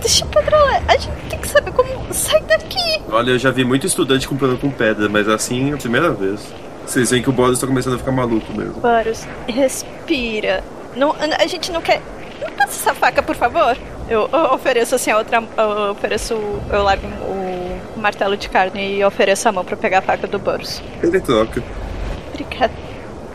[0.00, 3.02] Deixa a pedra lá, a gente tem que saber como sair daqui.
[3.10, 6.40] Olha, eu já vi muito estudante comprando com pedra, mas assim é a primeira vez.
[6.86, 8.80] Vocês veem que o Boris tá começando a ficar maluco mesmo.
[8.80, 10.64] Boros, respira.
[10.96, 12.00] Não, a gente não quer.
[12.40, 13.76] Não passa essa faca, por favor.
[14.08, 15.42] Eu, eu ofereço assim a outra.
[15.56, 16.34] Eu ofereço.
[16.34, 20.38] Eu largo o martelo de carne e ofereço a mão pra pegar a faca do
[20.38, 20.82] Boros.
[21.02, 21.62] Ele troca.
[22.32, 22.72] Obrigada.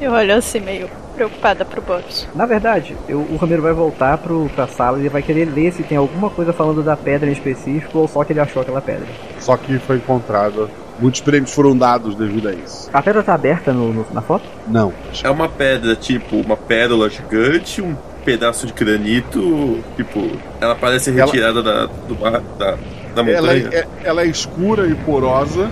[0.02, 2.28] Eu olho assim meio preocupada pro Boros.
[2.36, 5.72] Na verdade, eu- o Ramiro vai voltar pro, pra sala e ele vai querer ler
[5.72, 8.82] se tem alguma coisa falando da pedra em específico ou só que ele achou aquela
[8.82, 9.08] pedra.
[9.40, 10.68] Só que foi encontrada.
[11.00, 12.90] Muitos prêmios foram dados devido a isso.
[12.94, 14.44] A pedra tá aberta no, no- na foto?
[14.68, 14.94] Não.
[15.24, 20.28] É uma pedra, tipo, uma pérola gigante, um pedaço de granito, tipo,
[20.62, 22.78] ela parece Ela- retirada da, do mar, da,
[23.16, 23.70] da Ela montanha.
[23.72, 25.70] é, ela é escura e porosa,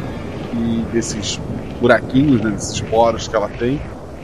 [0.54, 1.40] e desses
[1.80, 3.80] buraquinhos, né, desses poros que ela tem,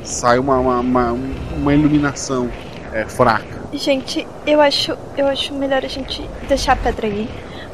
[0.07, 1.11] sai uma, uma, uma,
[1.55, 2.49] uma iluminação
[2.93, 3.61] é, fraca.
[3.73, 7.29] Gente, eu acho, eu acho melhor a gente deixar a pedra aí,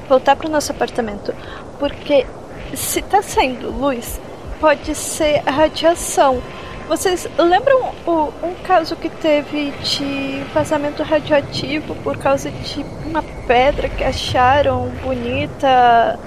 [0.10, 1.34] voltar pro nosso apartamento,
[1.80, 2.26] porque
[2.74, 4.20] se tá saindo luz,
[4.60, 6.42] pode ser radiação.
[6.88, 13.88] Vocês lembram o, um caso que teve de vazamento radioativo por causa de uma pedra
[13.88, 16.20] que acharam bonita?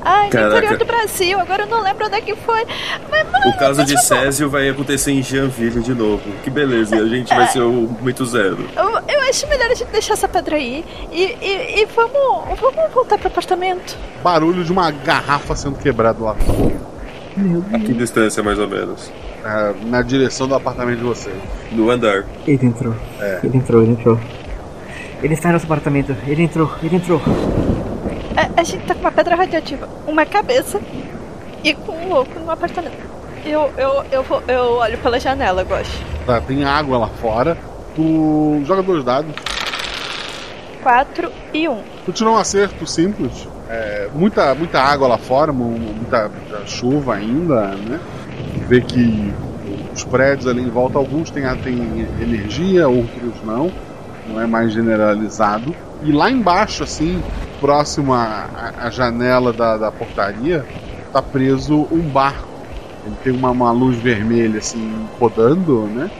[0.00, 0.56] Ai, no Caraca.
[0.58, 2.64] interior do Brasil, agora eu não lembro onde é que foi.
[3.10, 6.22] Mas, mano, O caso de Césio vai acontecer em Joinville de novo.
[6.42, 8.58] Que beleza, e a gente vai ser o muito zero.
[8.76, 12.92] Eu, eu acho melhor a gente deixar essa pedra aí e, e, e vamos, vamos
[12.94, 13.96] voltar pro apartamento.
[14.22, 16.88] Barulho de uma garrafa sendo quebrada lá fora.
[17.72, 19.12] A que distância, mais ou menos?
[19.44, 21.36] É, na direção do apartamento de vocês.
[21.70, 22.24] No andar.
[22.46, 22.94] Ele entrou.
[23.20, 23.38] É.
[23.44, 24.18] Ele entrou, ele entrou.
[25.22, 26.16] Ele está no nosso apartamento.
[26.26, 27.20] Ele entrou, ele entrou.
[28.38, 30.80] A, a gente tá com uma pedra radioativa, uma cabeça
[31.64, 32.96] e com um louco no apartamento.
[33.44, 35.92] Eu, eu, eu, vou, eu olho pela janela, gosto.
[36.24, 37.56] Tá, tem água lá fora.
[37.96, 39.34] Tu joga dois dados.
[40.82, 41.82] Quatro e um.
[42.06, 43.48] Tu tirou um acerto simples.
[43.68, 47.98] É, muita, muita água lá fora, mu- muita, muita chuva ainda, né?
[48.68, 49.32] Vê que
[49.92, 53.70] os prédios ali em volta, alguns têm, têm energia, outros não.
[54.28, 55.74] Não é mais generalizado.
[56.04, 57.20] E lá embaixo, assim,
[57.60, 60.64] próximo à, à- janela da, da portaria,
[61.12, 62.48] tá preso um barco.
[63.04, 66.10] Ele tem uma, uma luz vermelha, assim, rodando, né?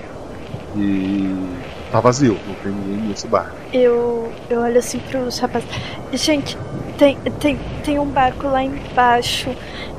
[0.77, 3.57] E tá vazio, não tem ninguém nesse barco.
[3.73, 5.69] Eu, eu olho assim pros rapazes.
[6.13, 6.57] Gente,
[6.97, 9.51] tem, tem, tem um barco lá embaixo.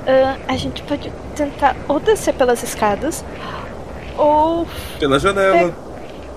[0.07, 3.23] Ah, a gente pode tentar ou descer pelas escadas
[4.17, 4.67] ou
[4.99, 5.73] Pela janela.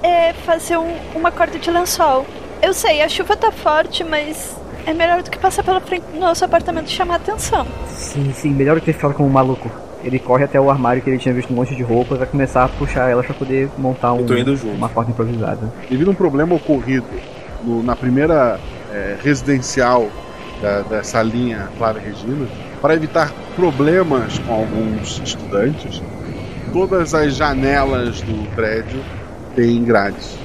[0.03, 2.27] é, fazer um- uma corda de lençol.
[2.63, 4.55] Eu sei, a chuva tá forte, mas
[4.87, 7.67] é melhor do que passar pela frente do nosso apartamento e chamar atenção.
[7.89, 9.71] Sim, sim, melhor do que ficar como um maluco.
[10.05, 12.65] Ele corre até o armário que ele tinha visto um monte de roupas vai começar
[12.65, 14.27] a puxar elas pra poder montar um,
[14.75, 15.73] uma porta improvisada.
[15.89, 17.07] Devido a um problema ocorrido
[17.63, 18.59] no- na primeira
[18.93, 20.09] é, residencial
[20.61, 22.47] da- dessa linha Flávia Regina,
[22.81, 26.03] para evitar problemas com alguns estudantes,
[26.73, 29.01] todas as janelas do prédio
[29.55, 30.37] têm grades.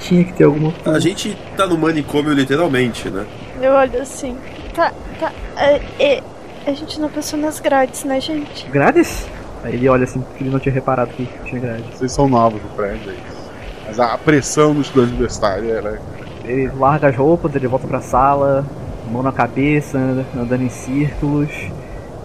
[0.00, 3.24] Tinha que ter alguma A gente tá no manicômio literalmente, né?
[3.60, 4.36] Eu olho assim.
[4.74, 5.32] Tá, tá.
[5.56, 6.22] É, é,
[6.66, 8.68] a gente não pensou nas grades, né, gente?
[8.68, 9.26] Grades?
[9.62, 11.84] Aí ele olha assim, porque ele não tinha reparado que tinha grade.
[11.92, 13.50] Vocês são novos no prédio, é isso.
[13.86, 16.00] Mas a pressão do estudante universitário era.
[16.44, 18.64] Ele larga as roupas, ele volta pra sala,
[19.10, 19.98] mão na cabeça,
[20.36, 21.50] andando em círculos.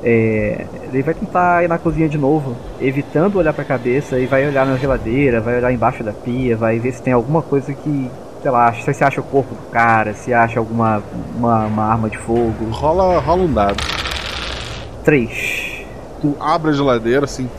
[0.04, 4.48] É, ele vai tentar ir na cozinha de novo, evitando olhar pra cabeça e vai
[4.48, 8.10] olhar na geladeira, vai olhar embaixo da pia, vai ver se tem alguma coisa que,
[8.42, 11.02] sei lá, se você acha o corpo do cara, se acha alguma
[11.36, 12.70] uma, uma arma de fogo.
[12.72, 13.78] Rola, rola um dado.
[15.04, 15.84] Três.
[16.22, 17.50] Tu abre a geladeira, assim.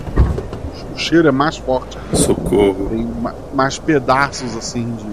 [0.95, 1.99] O cheiro é mais forte.
[2.13, 2.89] Socorro.
[2.91, 5.07] Tem ma- mais pedaços, assim, de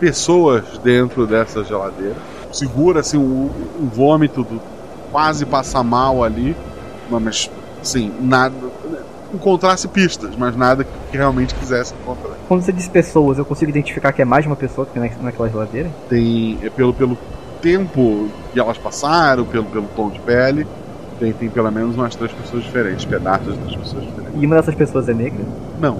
[0.00, 2.16] pessoas dentro dessa geladeira.
[2.52, 3.50] Segura, assim, um,
[3.80, 4.60] um vômito do
[5.12, 6.56] quase passa mal ali.
[7.10, 7.50] Mas,
[7.80, 8.54] assim, nada.
[9.32, 12.34] Encontrasse pistas, mas nada que realmente quisesse encontrar.
[12.48, 15.02] Quando você diz pessoas, eu consigo identificar que é mais de uma pessoa que tem
[15.10, 15.90] na- naquela geladeira?
[16.08, 17.16] Tem, é pelo, pelo
[17.60, 20.66] tempo que elas passaram, pelo, pelo tom de pele,
[21.18, 24.42] tem, tem pelo menos umas três pessoas diferentes, pedaços de três pessoas diferentes.
[24.42, 25.44] E uma dessas pessoas é negra?
[25.78, 25.98] Não.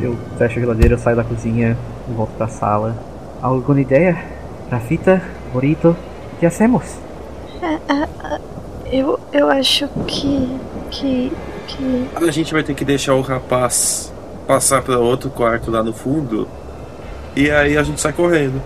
[0.00, 1.76] Eu fecho a geladeira, eu saio da cozinha
[2.14, 2.94] volto pra sala.
[3.42, 4.16] Alguma ideia?
[4.70, 5.90] Rafita, Burrito,
[6.34, 6.84] o que hacemos?
[7.62, 8.40] É, é, é,
[8.92, 10.48] eu, eu acho que.
[10.90, 11.32] que.
[12.14, 14.12] A gente vai ter que deixar o rapaz
[14.46, 16.48] passar pra outro quarto lá no fundo.
[17.34, 18.62] E aí a gente sai correndo.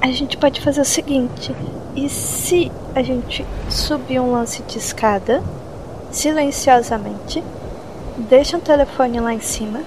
[0.00, 1.54] A gente pode fazer o seguinte:
[1.96, 5.42] e se a gente subir um lance de escada,
[6.10, 7.42] silenciosamente,
[8.16, 9.80] deixa um telefone lá em cima,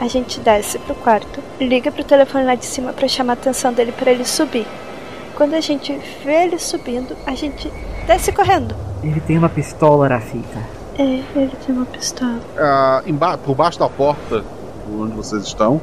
[0.00, 3.72] a gente desce pro quarto, liga pro telefone lá de cima pra chamar a atenção
[3.72, 4.66] dele pra ele subir.
[5.34, 7.70] Quando a gente vê ele subindo, a gente
[8.06, 8.74] desce correndo.
[9.02, 10.79] Ele tem uma pistola, Rafita.
[11.00, 12.38] É, ele tem uma pistola.
[12.58, 14.44] Ah, emba por baixo da porta
[14.92, 15.80] onde vocês estão,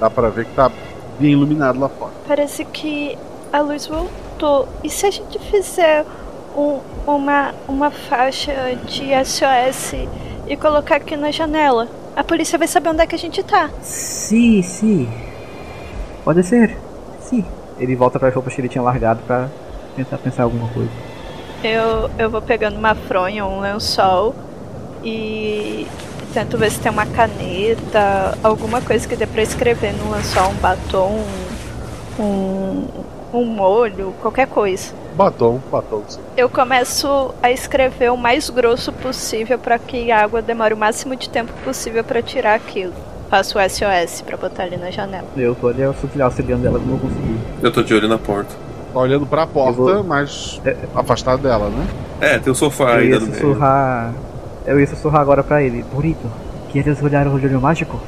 [0.00, 0.70] dá pra ver que tá
[1.18, 2.12] bem iluminado lá fora.
[2.26, 3.18] Parece que
[3.52, 4.66] a luz voltou.
[4.82, 6.04] E se a gente fizer
[6.56, 8.52] um- uma, uma faixa
[8.86, 9.94] de SOS
[10.46, 11.86] e colocar aqui na janela?
[12.16, 13.68] A polícia vai saber onde é que a gente tá.
[13.82, 15.08] Sim, sim.
[16.24, 16.78] Pode ser.
[17.20, 17.44] Sim.
[17.78, 19.48] Ele volta para as roupas que ele tinha largado pra
[19.94, 20.88] tentar pensar alguma coisa.
[21.62, 24.34] Eu, eu vou pegando uma fronha, um lençol
[25.06, 25.86] e
[26.34, 30.54] tento ver se tem uma caneta, alguma coisa que dê pra escrever no lençol, um
[30.54, 31.24] batom,
[32.18, 32.84] um,
[33.32, 34.92] um molho, qualquer coisa.
[35.14, 36.20] Batom, batom, sim.
[36.36, 41.16] Eu começo a escrever o mais grosso possível para que a água demore o máximo
[41.16, 42.92] de tempo possível para tirar aquilo.
[43.30, 45.26] Faço o SOS pra botar ali na janela.
[45.36, 47.38] Eu tô ali auxiliando ela eu consegui.
[47.62, 48.54] Eu tô de olho na porta.
[48.92, 50.60] Tá olhando pra porta, vou- mas
[50.94, 51.86] afastado dela, né?
[52.20, 53.34] É, tem o sofá Eu ainda ia no meio.
[53.40, 54.12] sussurrar.
[54.66, 55.84] Eu ia sussurrar agora pra ele.
[55.92, 56.26] Burrito,
[56.70, 58.00] queres olhar o olho mágico?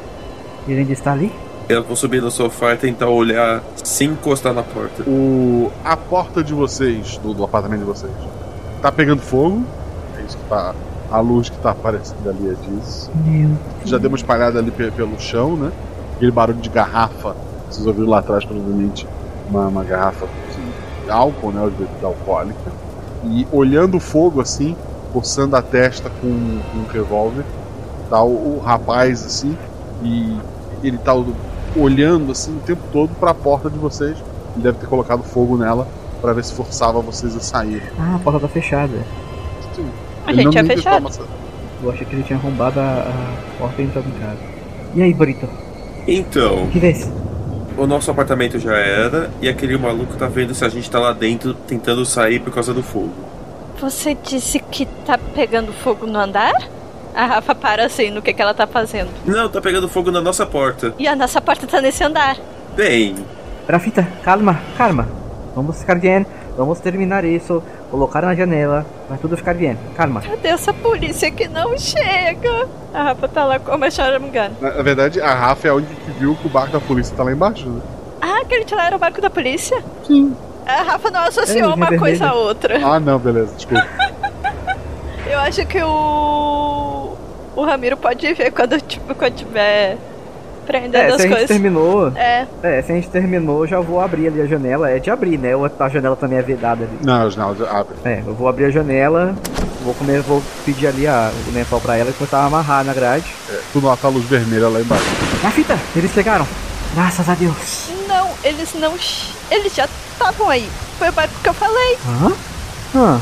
[0.67, 1.33] Ele ainda está ali?
[1.69, 5.03] Eu vou subir no sofá e tentar olhar sem encostar na porta.
[5.09, 8.13] O, a porta de vocês, do, do apartamento de vocês,
[8.81, 9.63] tá pegando fogo.
[10.19, 10.75] É isso que tá.
[11.11, 13.11] A luz que tá aparecendo ali é disso.
[13.25, 13.51] Meu
[13.85, 15.71] Já deu uma espalhada ali pe- pelo chão, né?
[16.17, 17.35] Aquele barulho de garrafa.
[17.71, 19.07] Vocês ouviram lá atrás, provavelmente,
[19.49, 20.27] uma, uma garrafa
[21.05, 21.65] de álcool, né?
[21.67, 22.73] De bebida alcoólica.
[23.25, 24.77] E olhando o fogo assim,
[25.13, 26.29] coçando a testa com,
[26.73, 27.45] com um revólver,
[28.11, 29.57] tá o, o rapaz assim,
[30.03, 30.37] e
[30.83, 31.13] ele tá
[31.77, 34.17] olhando assim o tempo todo pra porta de vocês.
[34.55, 35.87] Ele deve ter colocado fogo nela
[36.21, 37.83] pra ver se forçava vocês a sair.
[37.99, 38.93] Ah, a porta tá fechada.
[39.75, 39.87] Sim.
[40.27, 41.07] A Ele gente não é fechado.
[41.07, 41.39] a.
[41.85, 44.39] Eu achei que ele tinha arrombado a, a porta e entrado em casa.
[44.95, 45.49] E aí, Burrito?
[46.07, 47.09] Então, Que vez?
[47.77, 51.13] o nosso apartamento já era e aquele maluco tá vendo se a gente tá lá
[51.13, 53.13] dentro tentando sair por causa do fogo.
[53.81, 56.53] Você disse que tá pegando fogo no andar?
[57.14, 59.11] A Rafa para assim no que, que ela tá fazendo.
[59.24, 60.95] Não, tá pegando fogo na nossa porta.
[60.99, 62.37] E a nossa porta tá nesse andar.
[62.76, 63.14] Bem,
[63.68, 65.09] Rafita, calma, calma.
[65.55, 66.26] Vamos ficar bem.
[66.57, 67.62] Vamos terminar isso.
[67.91, 68.85] Colocar na janela.
[69.09, 69.79] Vai tudo ficar bem.
[69.95, 70.20] Calma.
[70.22, 72.68] Cadê essa polícia que não chega?
[72.93, 74.55] A Rafa tá lá como a choramingana.
[74.61, 77.16] Na, na verdade, a Rafa é a única que viu que o barco da polícia
[77.16, 77.81] tá lá embaixo, né?
[78.20, 79.83] Ah, aquele lá era o barco da polícia?
[80.05, 80.35] Sim.
[80.69, 82.01] A Rafa não associou É, uma vermelho.
[82.01, 82.79] coisa a outra.
[82.85, 83.87] Ah, não, beleza, desculpa.
[85.31, 87.16] Eu acho que o.
[87.57, 89.97] O Ramiro pode ver quando, tipo, quando tiver
[90.64, 91.49] aprendendo É, as se a gente coisas.
[91.49, 92.12] terminou.
[92.14, 92.47] É.
[92.62, 94.91] É, se a gente terminou, já vou abrir ali a janela.
[94.91, 95.57] É de abrir, né?
[95.57, 96.99] Ou a janela também é vedada ali.
[97.03, 97.95] Não, a janela abre.
[98.05, 99.35] É, eu vou abrir a janela,
[99.83, 102.93] vou comer, vou pedir ali a, o lençol pra ela e começar a amarrar na
[102.95, 103.27] grade.
[103.51, 105.05] É, tu nota a luz vermelha lá embaixo.
[105.43, 106.47] Na fita, eles chegaram.
[106.95, 107.91] Graças a Deus.
[108.45, 108.95] Eles não.
[109.51, 110.68] Eles já estavam aí.
[110.99, 111.99] Foi o barco que eu falei.
[112.07, 112.32] Hã?
[112.95, 113.20] Hã?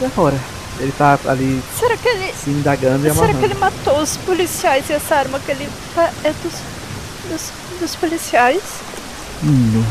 [0.00, 0.36] E agora?
[0.80, 2.32] Ele tá ali Será que ele.
[2.32, 5.68] se indagando e Será que ele matou os policiais e essa arma que ele.
[5.94, 6.52] tá- é dos.
[7.30, 7.50] dos,
[7.80, 8.62] dos policiais?
[9.42, 9.84] Não.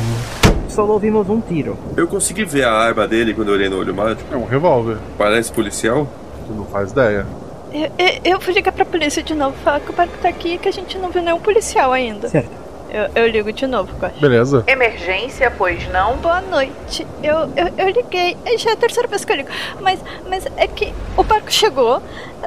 [0.70, 1.78] Só ouvimos um tiro.
[1.95, 4.24] Eu consegui ver a arma dele quando eu olhei no olho mágico.
[4.34, 4.97] É um revólver.
[5.18, 6.07] Parece policial?
[6.45, 7.26] Tu não faz ideia.
[7.74, 10.53] Eu, eu, eu vou ligar pra polícia de novo, falar que o barco tá aqui
[10.53, 12.30] e que a gente não viu nenhum policial ainda.
[12.30, 12.49] Certo.
[12.90, 14.16] Eu, eu ligo de novo, Guaxa.
[14.20, 14.64] Beleza.
[14.66, 16.18] Emergência, pois não?
[16.18, 17.06] Boa noite.
[17.22, 18.38] Eu, eu, eu liguei.
[18.58, 19.50] Já é a terceira vez que eu ligo.
[19.82, 22.02] Mas, mas é que o barco chegou,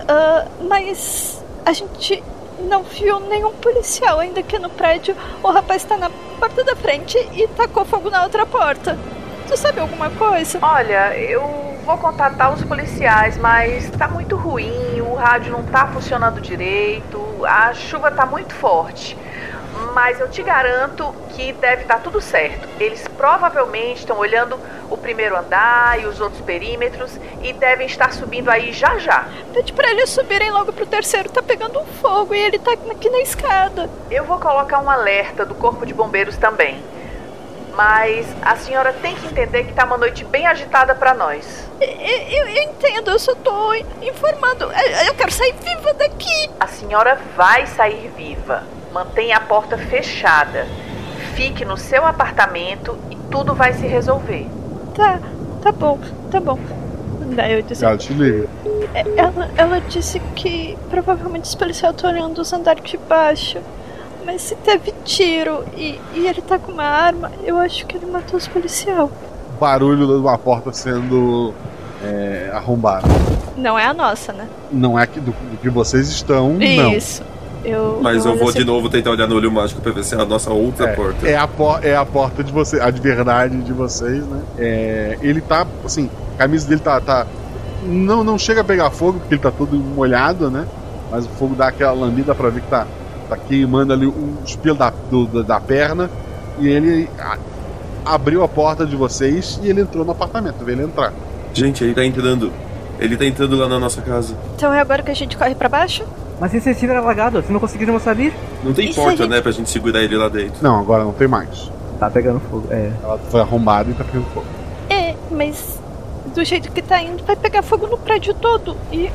[0.09, 2.23] ah, mas a gente
[2.61, 5.15] não viu nenhum policial ainda aqui no prédio.
[5.43, 8.99] O rapaz tá na porta da frente e tacou fogo na outra porta.
[9.47, 10.59] Tu sabe alguma coisa?
[10.63, 11.43] Olha, eu
[11.85, 17.75] vou contatar os policiais, mas tá muito ruim, o rádio não tá funcionando direito, a
[17.75, 19.17] chuva tá muito forte.
[19.95, 22.69] Mas eu te garanto que deve estar tudo certo.
[22.79, 27.13] Eles provavelmente estão olhando o primeiro andar e os outros perímetros
[27.43, 29.27] e devem estar subindo aí já já.
[29.53, 31.31] Pede pra eles subirem logo pro terceiro.
[31.31, 33.91] Tá pegando um fogo e ele tá aqui na escada.
[34.11, 36.83] Eu vou colocar um alerta do Corpo de Bombeiros também.
[37.75, 41.69] Mas a senhora tem que entender que tá uma noite bem agitada para nós.
[41.81, 43.73] Eu, eu, eu entendo, eu só tô
[44.03, 44.65] informando.
[44.65, 46.51] Eu, eu quero sair viva daqui.
[46.59, 48.65] A senhora vai sair viva.
[48.93, 50.67] Mantenha a porta fechada.
[51.35, 54.47] Fique no seu apartamento e tudo vai se resolver.
[54.95, 55.21] Tá,
[55.63, 55.99] tá bom,
[56.31, 56.59] tá bom.
[57.35, 57.85] Daí eu disse.
[57.85, 58.49] Ela te liga.
[58.95, 63.59] É, Ela, ela disse que provavelmente os policiais estão olhando os andares de baixo.
[64.27, 68.07] Mas se teve tiro e, e ele tá com uma arma, eu acho que ele
[68.07, 69.09] matou os policiais.
[69.59, 71.55] Barulho de uma porta sendo
[72.03, 73.07] é, arrombada.
[73.57, 74.47] Não é a nossa, né?
[74.71, 76.93] Não é que do, do que vocês estão, não.
[76.93, 77.23] Isso.
[77.65, 80.15] Eu, Mas eu vou assim- de novo tentar olhar no olho mágico pra ver se
[80.15, 81.29] é a nossa outra porta.
[81.29, 84.41] É a, por- é a porta de vocês, a de verdade de vocês, né?
[84.59, 87.01] É, ele tá, assim, a camisa dele tá.
[87.01, 87.27] tá-
[87.85, 90.67] não, não chega a pegar fogo, porque ele tá todo molhado, né?
[91.11, 92.87] Mas o fogo dá aquela lambida pra ver que tá,
[93.29, 96.09] tá queimando ali os pelos da, do- da, da perna.
[96.59, 97.39] E ele a-
[98.05, 101.13] abriu a porta de vocês e ele entrou no apartamento, vê ele entrar.
[101.53, 102.53] Gente, ele tá entrando.
[102.99, 104.35] Ele tá entrando lá na nossa casa.
[104.57, 106.05] Então é agora que a gente corre pra baixo?
[106.41, 107.43] Mas e se estiver alagado?
[107.43, 108.33] Se não conseguirmos sair?
[108.65, 110.55] Não tem E porta, gente- né, pra gente segurar ele lá dentro.
[110.63, 111.71] Não, agora não tem mais.
[111.99, 112.91] Tá pegando fogo, é.
[113.03, 114.47] Ela foi arrombada e tá pegando fogo.
[114.89, 115.79] É, mas
[116.35, 118.75] do jeito que tá indo, vai pegar fogo no prédio todo.
[118.91, 119.11] E,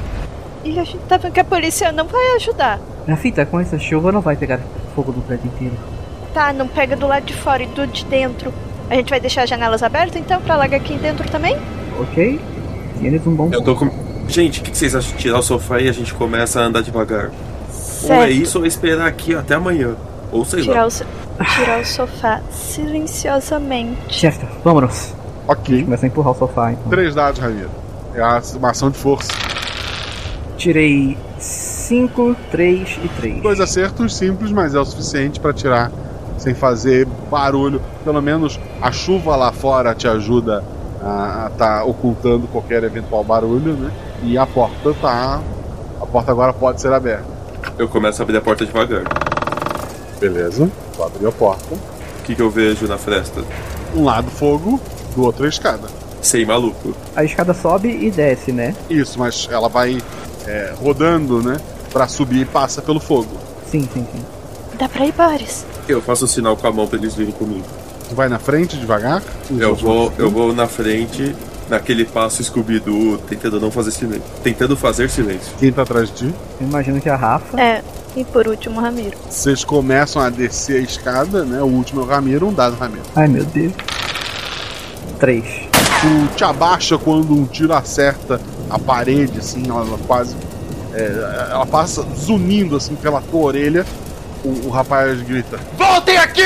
[0.64, 2.80] e a gente tá vendo que a polícia não vai ajudar.
[3.08, 4.60] Na fita, com essa chuva não vai pegar
[4.96, 5.74] fogo no prédio inteiro.
[6.32, 8.54] Tá, não pega do lado de fora e do de dentro.
[8.88, 11.58] A gente vai deixar as janelas abertas então pra alagar aqui dentro também?
[12.00, 12.40] Ok?
[13.00, 13.90] Tienes um bom Eu tô com.
[14.28, 16.66] Gente, o que que vocês acham de tirar o sofá e a gente começa a
[16.66, 17.28] andar devagar?
[17.30, 17.72] Ou
[18.08, 18.24] Certo.
[18.24, 19.96] é isso ou é esperar aqui até amanhã.
[20.32, 20.88] Ou sei Tirar lá.
[20.88, 21.06] o, so-
[21.56, 24.20] tirar o sofá silenciosamente.
[24.20, 25.14] Certo, vamos.
[25.48, 25.84] Ok.
[25.84, 26.90] Começa a empurrar o sofá, então.
[26.90, 27.70] Três dados, Ramiro.
[28.14, 29.32] É a- uma ação de força.
[30.58, 33.42] Tirei 5, 3 e 3.
[33.44, 35.92] Dois acertos simples, mas é o suficiente pra tirar
[36.38, 37.82] sem fazer barulho.
[38.04, 40.64] Pelo menos a chuva lá fora te ajuda
[41.04, 43.92] a estar ocultando qualquer eventual barulho, né?
[44.24, 45.42] E a porta tá.
[46.02, 47.26] A porta agora pode ser aberta.
[47.78, 49.04] Eu começo a abrir a porta devagar.
[50.20, 50.70] Beleza.
[50.96, 51.76] Tu abriu a porta.
[51.76, 53.44] O que, que eu vejo na fresta?
[53.96, 54.80] Um lado fogo,
[55.16, 55.88] do outro a escada.
[56.22, 56.96] Sei, maluco.
[57.16, 58.76] A escada sobe e desce, né?
[58.90, 60.02] Isso, mas ela vai
[60.48, 61.58] é, rodando, né?
[61.92, 63.38] Pra subir e passa pelo fogo.
[63.70, 64.26] Sim, sim, sim.
[64.78, 65.66] Dá pra ir, Boris?
[65.88, 67.66] Eu faço um sinal com a mão pra eles virem comigo.
[68.10, 69.22] Tu vai na frente devagar?
[69.52, 71.36] Eu vou, eu vou na frente,
[71.70, 74.24] naquele passo Scooby-Doo, tentando não fazer silêncio.
[74.44, 75.52] Tentando fazer silêncio.
[75.60, 76.36] Quem tá atrás de ti?
[76.62, 77.60] Eu imagino que a Rafa.
[77.60, 77.82] É,
[78.16, 79.18] e por último, Ramiro.
[79.30, 81.62] Vocês começam a descer a escada, né?
[81.62, 83.04] O último é o Ramiro, um dado Ramiro.
[83.16, 83.74] Ai meu Deus.
[85.20, 85.44] 3.
[86.02, 88.40] Tu te abaixa quando um tiro acerta
[88.70, 90.36] a parede, assim, ela, ela quase.
[90.94, 93.86] é, ela passa zunindo assim pela tua orelha.
[94.44, 96.42] O, o rapaz grita: Voltem aqui!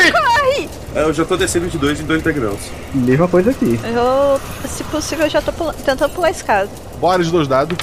[0.95, 2.59] É, Eu já tô descendo de dois em dois degraus.
[2.93, 3.79] Mesma coisa aqui.
[3.83, 6.69] Eu, se possível, eu já tô pula- tentando pular a escada.
[6.99, 7.77] Bora de dois dados.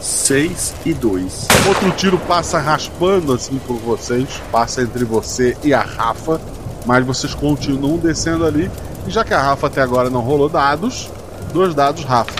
[0.00, 1.48] 6 e 2.
[1.66, 6.38] Outro tiro passa raspando assim por vocês, passa entre você e a Rafa,
[6.84, 8.70] mas vocês continuam descendo ali.
[9.06, 11.10] E já que a Rafa até agora não rolou dados,
[11.54, 12.32] dois dados Rafa.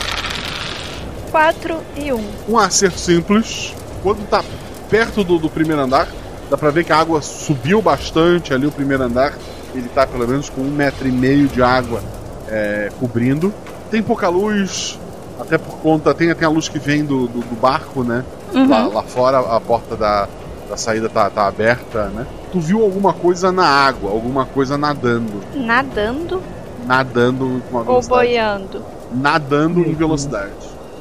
[1.30, 2.24] 4 e 1.
[2.48, 3.72] Um acerto simples.
[4.02, 4.44] Quando tá
[4.90, 6.06] perto do, do primeiro andar,
[6.50, 9.34] Dá pra ver que a água subiu bastante ali o primeiro andar.
[9.74, 12.00] Ele tá pelo menos com um metro e meio de água
[12.48, 13.52] é, cobrindo.
[13.90, 14.98] Tem pouca luz,
[15.40, 16.14] até por conta.
[16.14, 18.24] Tem, tem a luz que vem do, do, do barco, né?
[18.52, 18.68] Uhum.
[18.68, 20.28] Lá, lá fora a porta da,
[20.68, 22.26] da saída tá, tá aberta, né?
[22.52, 25.42] Tu viu alguma coisa na água, alguma coisa nadando.
[25.54, 26.40] Nadando
[26.86, 28.26] Nadando com uma ou velocidade.
[28.26, 28.82] boiando?
[29.12, 30.52] Nadando em velocidade.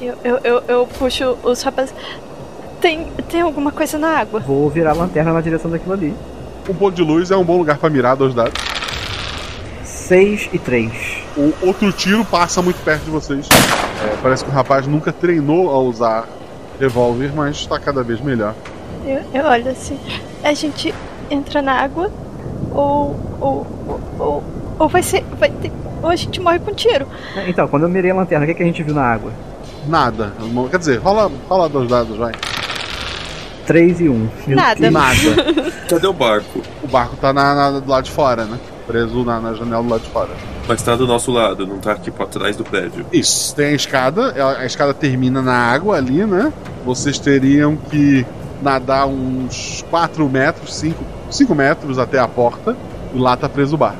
[0.01, 1.93] Eu, eu, eu, eu puxo os rapazes.
[2.83, 4.41] Tem, tem alguma coisa na água?
[4.41, 6.13] Vou virar a lanterna na direção daquilo ali.
[6.67, 8.61] Um ponto de luz é um bom lugar pra mirar dois dados.
[9.85, 10.91] 6 e 3.
[11.37, 13.47] O outro tiro passa muito perto de vocês.
[14.05, 16.27] É, parece que o rapaz nunca treinou a usar
[16.77, 18.53] revólver, mas está cada vez melhor.
[19.05, 19.97] Eu, eu olho assim.
[20.43, 20.93] A gente
[21.31, 22.11] entra na água
[22.73, 23.17] ou.
[23.39, 23.67] ou.
[24.19, 24.43] ou,
[24.77, 25.23] ou, vai ser.
[25.39, 25.71] Vai ter,
[26.01, 27.07] ou a gente morre com tiro.
[27.37, 29.31] É, Então, quando eu mirei a lanterna, o que, que a gente viu na água?
[29.87, 30.33] Nada.
[30.69, 32.33] Quer dizer, rola, rola dois dados, vai.
[33.65, 34.13] 3 e 1.
[34.13, 34.29] Um.
[34.47, 34.91] Nada.
[34.91, 35.15] Nada.
[35.89, 36.61] Cadê o barco?
[36.83, 38.57] O barco tá na, na- do lado de fora, né?
[38.87, 40.29] Preso na, na janela do lado de fora.
[40.67, 43.05] Mas tá do nosso lado, não tá aqui pra trás do prédio.
[43.11, 46.51] Isso, tem a escada, a a escada termina na água ali, né?
[46.85, 48.25] Vocês teriam que
[48.61, 52.75] nadar uns 4 metros, 5, 5 metros até a porta,
[53.13, 53.97] e lá tá preso o barco.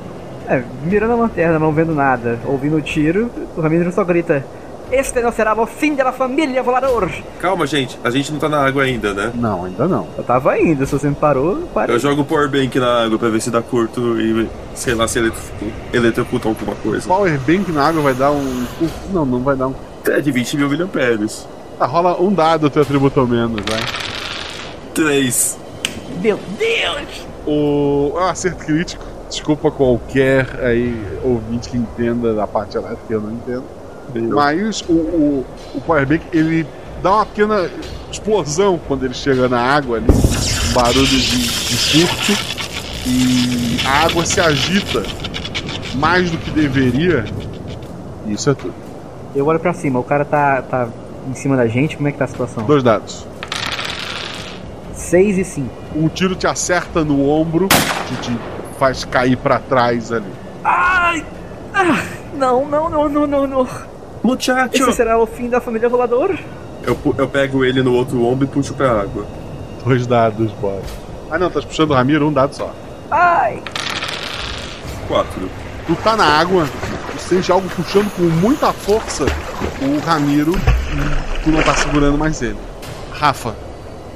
[0.48, 4.46] É, mirando a lanterna, não vendo nada, ouvindo o tiro, o Ramiro só grita:
[4.94, 7.10] Este não será o fim da família volador!
[7.40, 9.32] Calma, gente, a gente não tá na água ainda, né?
[9.34, 10.08] Não, ainda não.
[10.16, 11.96] Eu tava indo, se você me parou, parei.
[11.96, 15.18] Eu jogo o powerbank na água pra ver se dá curto e sei lá se
[15.18, 15.42] eletro-
[15.92, 17.08] eletrocuta alguma coisa.
[17.08, 18.66] Powerbank na água vai dar um.
[19.12, 19.74] Não, não vai dar um.
[20.06, 21.48] É de 20 mil miliamperes.
[21.80, 23.80] Tá, rola um dado teu atributo ao menos, vai.
[24.94, 25.58] 3.
[26.22, 27.26] Meu Deus!
[27.48, 28.12] O.
[28.16, 29.04] Um acerto crítico.
[29.28, 33.64] Desculpa qualquer aí ouvinte que entenda da parte elétrica, eu não entendo.
[34.16, 35.46] Mas o, o,
[35.76, 36.66] o Powerbank ele
[37.02, 37.70] dá uma pequena
[38.12, 42.32] explosão quando ele chega na água ali, um barulho de, de curto,
[43.06, 45.04] e a água se agita
[45.96, 47.26] mais do que deveria.
[48.26, 48.74] E Isso é tudo.
[49.36, 50.88] Eu olho pra cima, o cara tá, tá
[51.30, 52.64] em cima da gente, como é que tá a situação?
[52.66, 53.26] Dois dados.
[54.94, 55.70] 6 e 5.
[55.96, 58.40] Um tiro te acerta no ombro, que te
[58.80, 60.32] faz cair pra trás ali.
[60.64, 61.26] Ai!
[61.74, 62.04] Ah,
[62.36, 63.68] não, não, não, não, não, não.
[64.24, 64.70] Muchacho!
[64.74, 66.38] Esse será o fim da família volador?
[66.84, 69.26] Eu, eu pego ele no outro ombro e puxo pra água.
[69.86, 70.82] Dois dados, bora.
[71.30, 72.74] Ah não, tá puxando o Ramiro, um dado só.
[73.12, 73.62] Ai!
[75.08, 75.50] 4.
[75.86, 76.66] Tu tá na água,
[77.12, 79.26] tu sente algo puxando com muita força
[79.82, 82.58] o Ramiro e tu não tá segurando mais ele.
[83.12, 83.54] Rafa,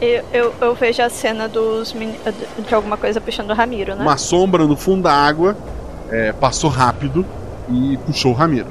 [0.01, 4.03] Eu, eu, eu vejo a cena dos de alguma coisa puxando o Ramiro, né?
[4.03, 5.55] uma sombra no fundo da água
[6.09, 7.25] é, passou rápido
[7.69, 8.67] e puxou o Ramiro.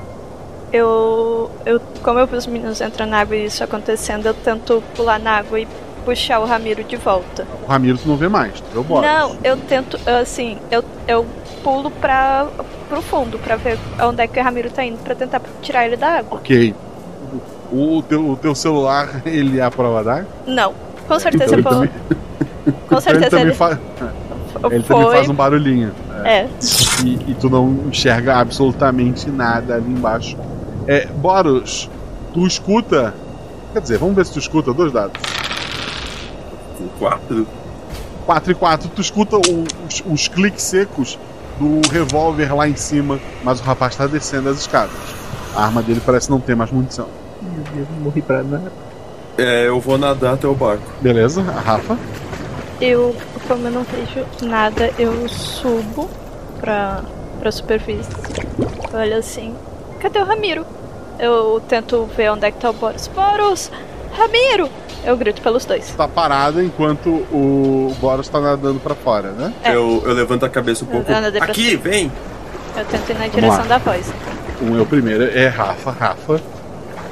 [0.72, 4.82] Eu, eu, como eu vi os meninos entrando na água e isso acontecendo, eu tento
[4.94, 5.66] pular na água e
[6.04, 7.46] puxar o Ramiro de volta.
[7.66, 9.08] O Ramiro tu não vê mais, tu vê o Boris.
[9.10, 11.24] Não, eu tento, assim, eu, eu
[11.62, 12.46] pulo pra,
[12.88, 15.96] pro fundo pra ver onde é que o Ramiro tá indo pra tentar tirar ele
[15.96, 16.38] da água.
[16.38, 16.74] Ok.
[17.72, 20.26] O teu, o teu celular, ele é a prova d'água?
[20.46, 20.72] Não,
[21.08, 21.88] com certeza Então eu vou.
[22.88, 23.54] Com certeza ele também, ele.
[23.54, 23.78] fa-
[24.70, 25.92] ele também foi- faz um barulhinho.
[26.24, 26.46] É.
[27.04, 30.36] E, e tu não enxerga absolutamente nada ali embaixo.
[30.86, 31.90] É, Boros,
[32.32, 33.14] tu escuta.
[33.72, 35.20] Quer dizer, vamos ver se tu escuta dois dados.
[36.78, 37.46] Com 4.
[38.24, 41.16] 4 e 4, tu escuta os, os cliques secos
[41.58, 44.96] do revólver lá em cima, mas o rapaz tá descendo as escadas.
[45.54, 47.06] A arma dele parece não ter mais munição.
[47.40, 48.72] Meu Deus, eu morri pra nada.
[49.38, 50.82] É, eu vou nadar até o barco.
[51.00, 51.96] Beleza, a Rafa.
[52.80, 53.14] Eu,
[53.46, 56.10] como eu não vejo nada, eu subo
[56.60, 57.02] pra,
[57.38, 58.10] pra superfície.
[58.92, 59.54] Olha assim.
[60.06, 60.64] Cadê o Ramiro?
[61.18, 63.08] Eu tento ver onde é que tá o Boros.
[63.08, 63.72] Boros!
[64.16, 64.70] Ramiro!
[65.04, 65.90] Eu grito pelos dois.
[65.96, 69.52] Tá parada enquanto o Boros tá nadando pra fora, né?
[69.64, 69.74] É.
[69.74, 71.10] Eu, eu levanto a cabeça um pouco.
[71.40, 71.82] Aqui, cima.
[71.82, 72.12] vem!
[72.76, 74.14] Eu tento ir na direção da voz.
[74.60, 75.90] O meu primeiro é Rafa.
[75.90, 76.40] Rafa,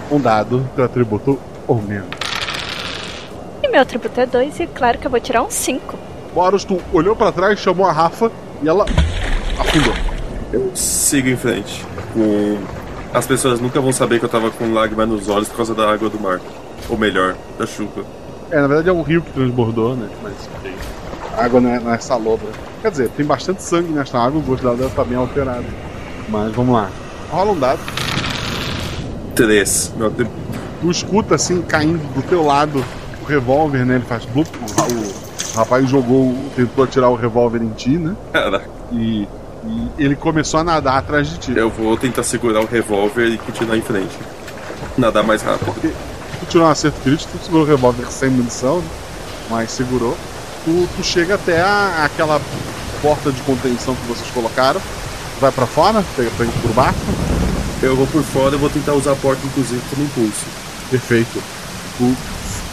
[0.08, 2.06] um dado, teu atributo ou menos.
[3.60, 5.98] E meu atributo é 2 e claro que eu vou tirar um 5.
[6.32, 8.30] Boros, tu olhou pra trás, chamou a Rafa
[8.62, 8.86] e ela
[9.58, 9.94] afundou.
[10.52, 11.84] Eu sigo em frente.
[12.12, 12.83] Com...
[13.14, 15.88] As pessoas nunca vão saber que eu tava com lágrima nos olhos por causa da
[15.88, 16.40] água do mar.
[16.88, 18.04] Ou melhor, da chuva.
[18.50, 20.08] É, na verdade é um rio que transbordou, né?
[20.20, 20.74] Mas ok.
[21.36, 22.48] A água não é, não é salobra.
[22.82, 25.64] Quer dizer, tem bastante sangue nessa água, o gosto dela deve estar bem alterado.
[26.28, 26.90] Mas vamos lá.
[27.30, 27.78] Rola um dado.
[29.36, 29.92] 3.
[29.96, 30.36] Meu atributo.
[30.80, 32.84] Tu escuta assim, caindo do teu lado,
[33.22, 33.94] o revólver, né?
[33.94, 34.48] Ele faz blup.
[34.48, 38.16] O, o rapaz jogou, tentou atirar o revólver em ti, né?
[38.32, 38.68] Caraca.
[38.92, 39.28] E,
[39.66, 41.52] e ele começou a nadar atrás de ti.
[41.56, 44.16] Eu vou tentar segurar o revólver e continuar em frente.
[44.96, 45.74] Nadar mais rápido.
[46.40, 48.84] Tu tirou um acerto crítico, tu segurou o revólver sem munição, né?
[49.50, 50.16] mas segurou.
[50.64, 52.40] Tu, tu chega até a- aquela
[53.02, 54.80] porta de contenção que vocês colocaram.
[55.40, 56.98] Vai pra fora, pega pra ir pro barco.
[57.82, 60.44] Eu vou por fora, eu vou tentar usar a porta, inclusive, como impulso.
[60.90, 61.42] Perfeito.
[61.98, 62.16] Tu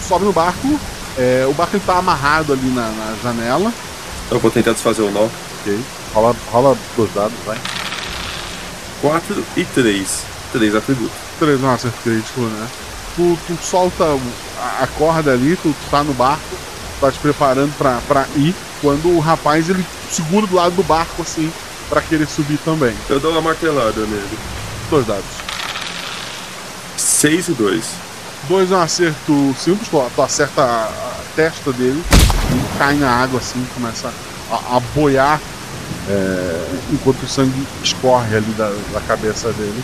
[0.07, 0.79] sobe no barco.
[1.17, 3.73] é, o barco ele tá amarrado ali na, na janela.
[4.29, 5.27] Eu vou tentar desfazer o nó.
[5.61, 5.79] Ok.
[6.13, 7.57] Rola, rola dois dados, vai.
[9.01, 10.23] 4 e 3.
[10.51, 11.17] 3 atributos.
[11.39, 12.67] Três não é um acerto crítico, né?
[13.15, 16.41] Tu, tu solta a, a corda ali, tu, tu tá no barco,
[16.99, 21.21] tá te preparando pra, pra ir, quando o rapaz ele segura do lado do barco
[21.21, 21.51] assim,
[21.89, 22.95] pra querer subir também.
[23.09, 24.39] Eu dou uma martelada nele.
[24.89, 25.25] Dois dados.
[26.97, 27.85] 6 e 2.
[28.47, 32.03] Dois é um acerto simples, tu, tu acerta a, a testa dele
[32.51, 34.11] e cai na água assim, começa
[34.51, 35.39] a, a boiar
[36.09, 39.83] é, enquanto o sangue escorre ali da, da cabeça dele.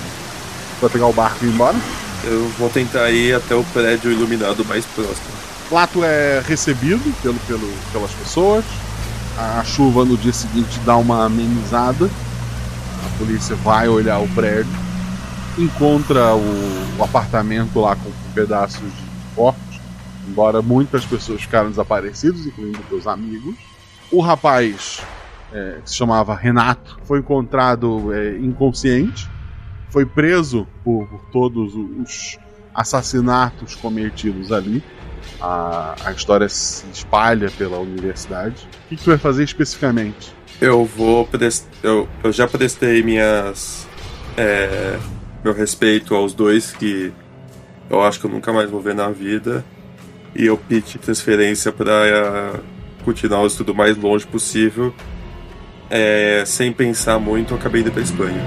[0.81, 1.77] Vai pegar o barco e ir embora.
[2.23, 5.37] Eu vou tentar ir até o prédio iluminado mais próximo.
[5.71, 8.65] Lá tu é recebido pelo, pelo, pelas pessoas.
[9.37, 12.09] A chuva no dia seguinte dá uma amenizada.
[13.05, 14.71] A polícia vai olhar o prédio.
[15.57, 19.79] Encontra o, o apartamento lá com pedaços de corpos.
[20.27, 23.55] Embora muitas pessoas ficaram desaparecidas, incluindo teus amigos.
[24.11, 25.01] O rapaz,
[25.51, 29.29] é, que se chamava Renato, foi encontrado é, inconsciente.
[29.89, 32.37] Foi preso por, por todos os
[32.73, 34.83] assassinatos cometidos ali.
[35.41, 38.67] A, a história se espalha pela universidade.
[38.85, 40.35] O que, que tu vai fazer especificamente?
[40.59, 41.27] Eu vou
[41.83, 43.87] eu, eu já prestei minhas.
[44.35, 44.97] é,
[45.43, 47.13] meu respeito aos dois que
[47.89, 49.63] eu acho que eu nunca mais vou ver na vida.
[50.35, 52.59] E eu pedi transferência para
[53.03, 54.93] continuar o estudo mais longe possível.
[55.89, 58.41] É, sem pensar muito, eu acabei indo pra Espanha.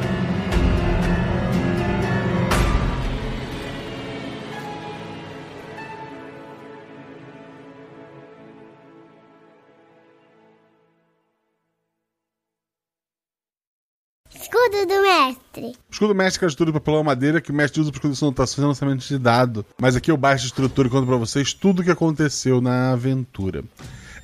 [14.32, 15.66] Escudo do mestre.
[15.88, 18.24] O escudo mestre é estrutura de papelão madeira que o mestre usa para escudo de
[18.24, 19.64] anotações e lançamento de dado.
[19.80, 22.92] Mas aqui eu baixo a estrutura e conto para vocês tudo o que aconteceu na
[22.92, 23.64] aventura.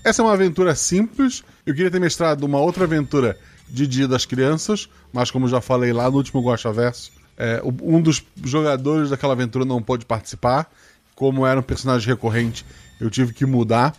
[0.05, 1.43] Essa é uma aventura simples.
[1.67, 3.37] Eu queria ter mestrado uma outra aventura
[3.69, 8.01] de Dia das Crianças, mas como já falei lá no último Guacha Verso, é, um
[8.01, 10.71] dos jogadores daquela aventura não pôde participar.
[11.17, 12.64] Como era um personagem recorrente,
[13.01, 13.95] eu tive que mudar.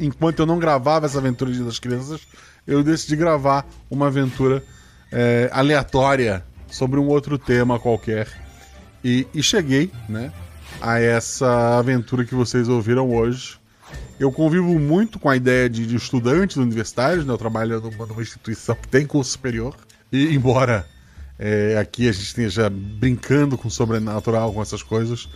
[0.00, 2.22] Enquanto eu não gravava essa aventura de Dia das Crianças,
[2.66, 4.64] eu decidi gravar uma aventura
[5.12, 8.28] é, aleatória sobre um outro tema qualquer.
[9.04, 10.32] E, e cheguei né,
[10.80, 13.59] a essa aventura que vocês ouviram hoje.
[14.20, 17.32] Eu convivo muito com a ideia de, de estudantes universitários, né?
[17.32, 19.74] eu trabalho numa, numa instituição que tem curso superior.
[20.12, 20.86] E embora
[21.38, 25.26] é, aqui a gente esteja brincando com sobrenatural, com essas coisas,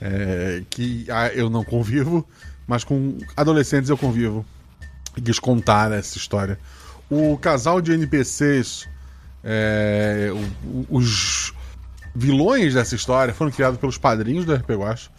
[0.00, 2.24] é, que ah, eu não convivo,
[2.68, 4.46] mas com adolescentes eu convivo.
[5.16, 6.56] E quis contar essa história.
[7.10, 8.88] O casal de NPCs,
[9.42, 11.52] é, o- o- os
[12.14, 15.10] vilões dessa história foram criados pelos padrinhos do RPG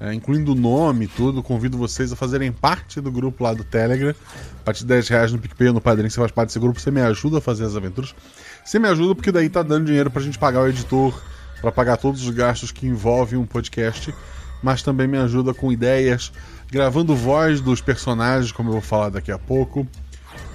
[0.00, 1.42] é, incluindo o nome e tudo.
[1.42, 4.14] Convido vocês a fazerem parte do grupo lá do Telegram.
[4.60, 6.90] A partir de 10 reais no PicPay no Padrinho, você faz parte desse grupo, você
[6.90, 8.14] me ajuda a fazer as aventuras.
[8.64, 11.14] Você me ajuda porque daí tá dando dinheiro pra gente pagar o editor,
[11.60, 14.14] pra pagar todos os gastos que envolvem um podcast,
[14.62, 16.32] mas também me ajuda com ideias,
[16.70, 19.86] gravando voz dos personagens, como eu vou falar daqui a pouco.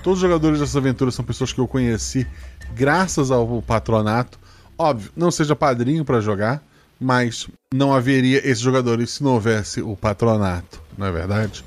[0.03, 2.27] Todos os jogadores dessa aventura são pessoas que eu conheci
[2.73, 4.39] graças ao patronato.
[4.77, 6.63] Óbvio, não seja padrinho para jogar,
[6.99, 11.63] mas não haveria esses jogadores se não houvesse o patronato, não é verdade?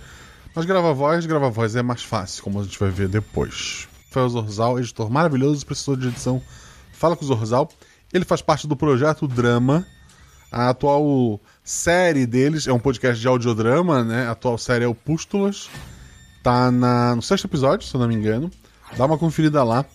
[0.55, 3.89] Mas grava voz, grava voz é mais fácil, como a gente vai ver depois.
[4.09, 6.43] Rafael Zorzal, editor maravilhoso, professor de edição.
[6.93, 7.71] Fala com o Zorzal.
[8.13, 9.87] Ele faz parte do projeto Drama.
[10.51, 14.27] A atual série deles é um podcast de audiodrama, né?
[14.27, 15.71] A atual série é o Pústulas.
[16.43, 18.51] Tá na, no sexto episódio, se eu não me engano.
[18.99, 19.87] Dá uma conferida lá.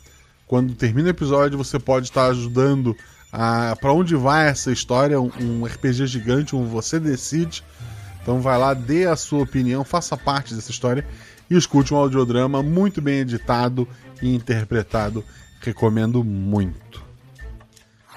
[0.48, 2.96] Quando termina o episódio, você pode estar ajudando
[3.32, 7.64] a para onde vai essa história, um, RPG gigante, um você decide.
[8.22, 11.06] Então vai lá, dê a sua opinião, faça parte dessa história
[11.50, 13.88] e escute um audiodrama muito bem editado
[14.22, 15.24] e interpretado.
[15.62, 17.02] Recomendo muito.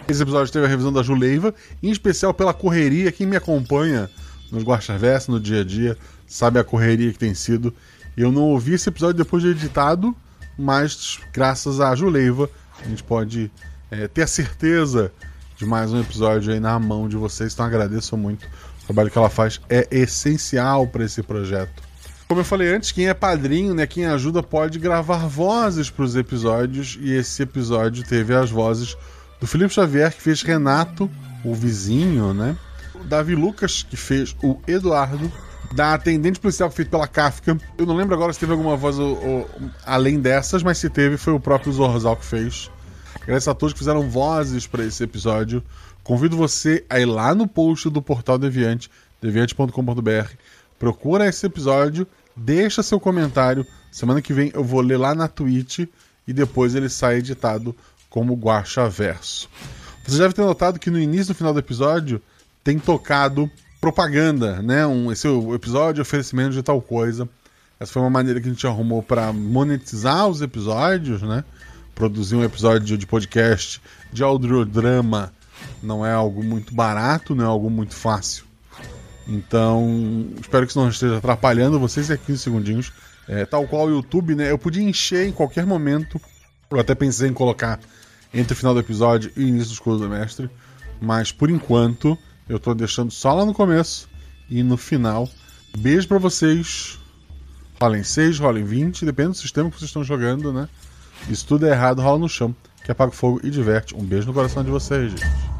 [0.09, 3.13] Esse episódio teve a revisão da Juleiva, em especial pela correria.
[3.13, 4.11] Quem me acompanha
[4.51, 5.97] nos Guaxaverso, no dia a dia,
[6.27, 7.73] sabe a correria que tem sido.
[8.17, 10.15] Eu não ouvi esse episódio depois de editado,
[10.59, 12.51] mas graças à Juleiva,
[12.85, 13.51] a gente pode
[13.91, 15.13] é, ter a certeza
[15.57, 17.53] de mais um episódio aí na mão de vocês.
[17.53, 18.47] Então agradeço muito.
[18.83, 21.83] O trabalho que ela faz é essencial para esse projeto.
[22.27, 26.15] Como eu falei antes, quem é padrinho, né, quem ajuda pode gravar vozes para os
[26.15, 28.97] episódios e esse episódio teve as vozes
[29.41, 31.11] do Felipe Xavier que fez Renato,
[31.45, 32.57] o vizinho, né?
[32.95, 35.31] O Davi Lucas que fez o Eduardo,
[35.75, 37.59] da atendente policial feito pela Kafka.
[37.77, 38.97] Eu não lembro agora se teve alguma voz
[39.85, 42.71] além dessas, mas se teve, foi o próprio Zorzal que fez.
[43.17, 45.63] Agradeço a todos que fizeram vozes para esse episódio.
[46.03, 50.35] Convido você a ir lá no post do Portal Deviante, deviante.com.br.
[50.79, 53.67] Procura esse episódio, deixa seu comentário.
[53.93, 55.81] Semana que vem eu vou ler lá na Twitch
[56.27, 57.75] e depois ele sai editado
[58.09, 59.49] como Guacha Verso.
[60.07, 62.21] Você deve ter notado que no início e no final do episódio
[62.65, 63.51] tem tocado
[63.81, 64.87] propaganda, né?
[64.87, 67.29] Um, esse é o episódio oferecimento de tal coisa.
[67.79, 71.45] Essa foi uma maneira que a gente arrumou para monetizar os episódios, né?
[72.01, 73.79] Produzir um episódio de podcast
[74.11, 75.35] de audiodrama
[75.83, 78.47] não é algo muito barato, não é algo muito fácil.
[79.29, 82.91] Então, espero que isso não esteja atrapalhando vocês e 15 segundinhos.
[83.29, 84.51] É, tal qual o YouTube, né?
[84.51, 86.19] Eu podia encher em qualquer momento.
[86.71, 87.79] Eu até pensei em colocar
[88.33, 90.49] entre o final do episódio e o início do escudo do mestre.
[91.03, 92.17] Mas por enquanto,
[92.49, 94.09] eu tô deixando só lá no começo
[94.49, 95.29] e no final.
[95.77, 96.99] Beijo pra vocês.
[97.79, 100.67] Rolem 6, rolem 20, depende do sistema que vocês estão jogando, né?
[101.29, 103.95] Se tudo é errado, rola no chão, que apaga o fogo e diverte.
[103.95, 105.60] Um beijo no coração de vocês, gente.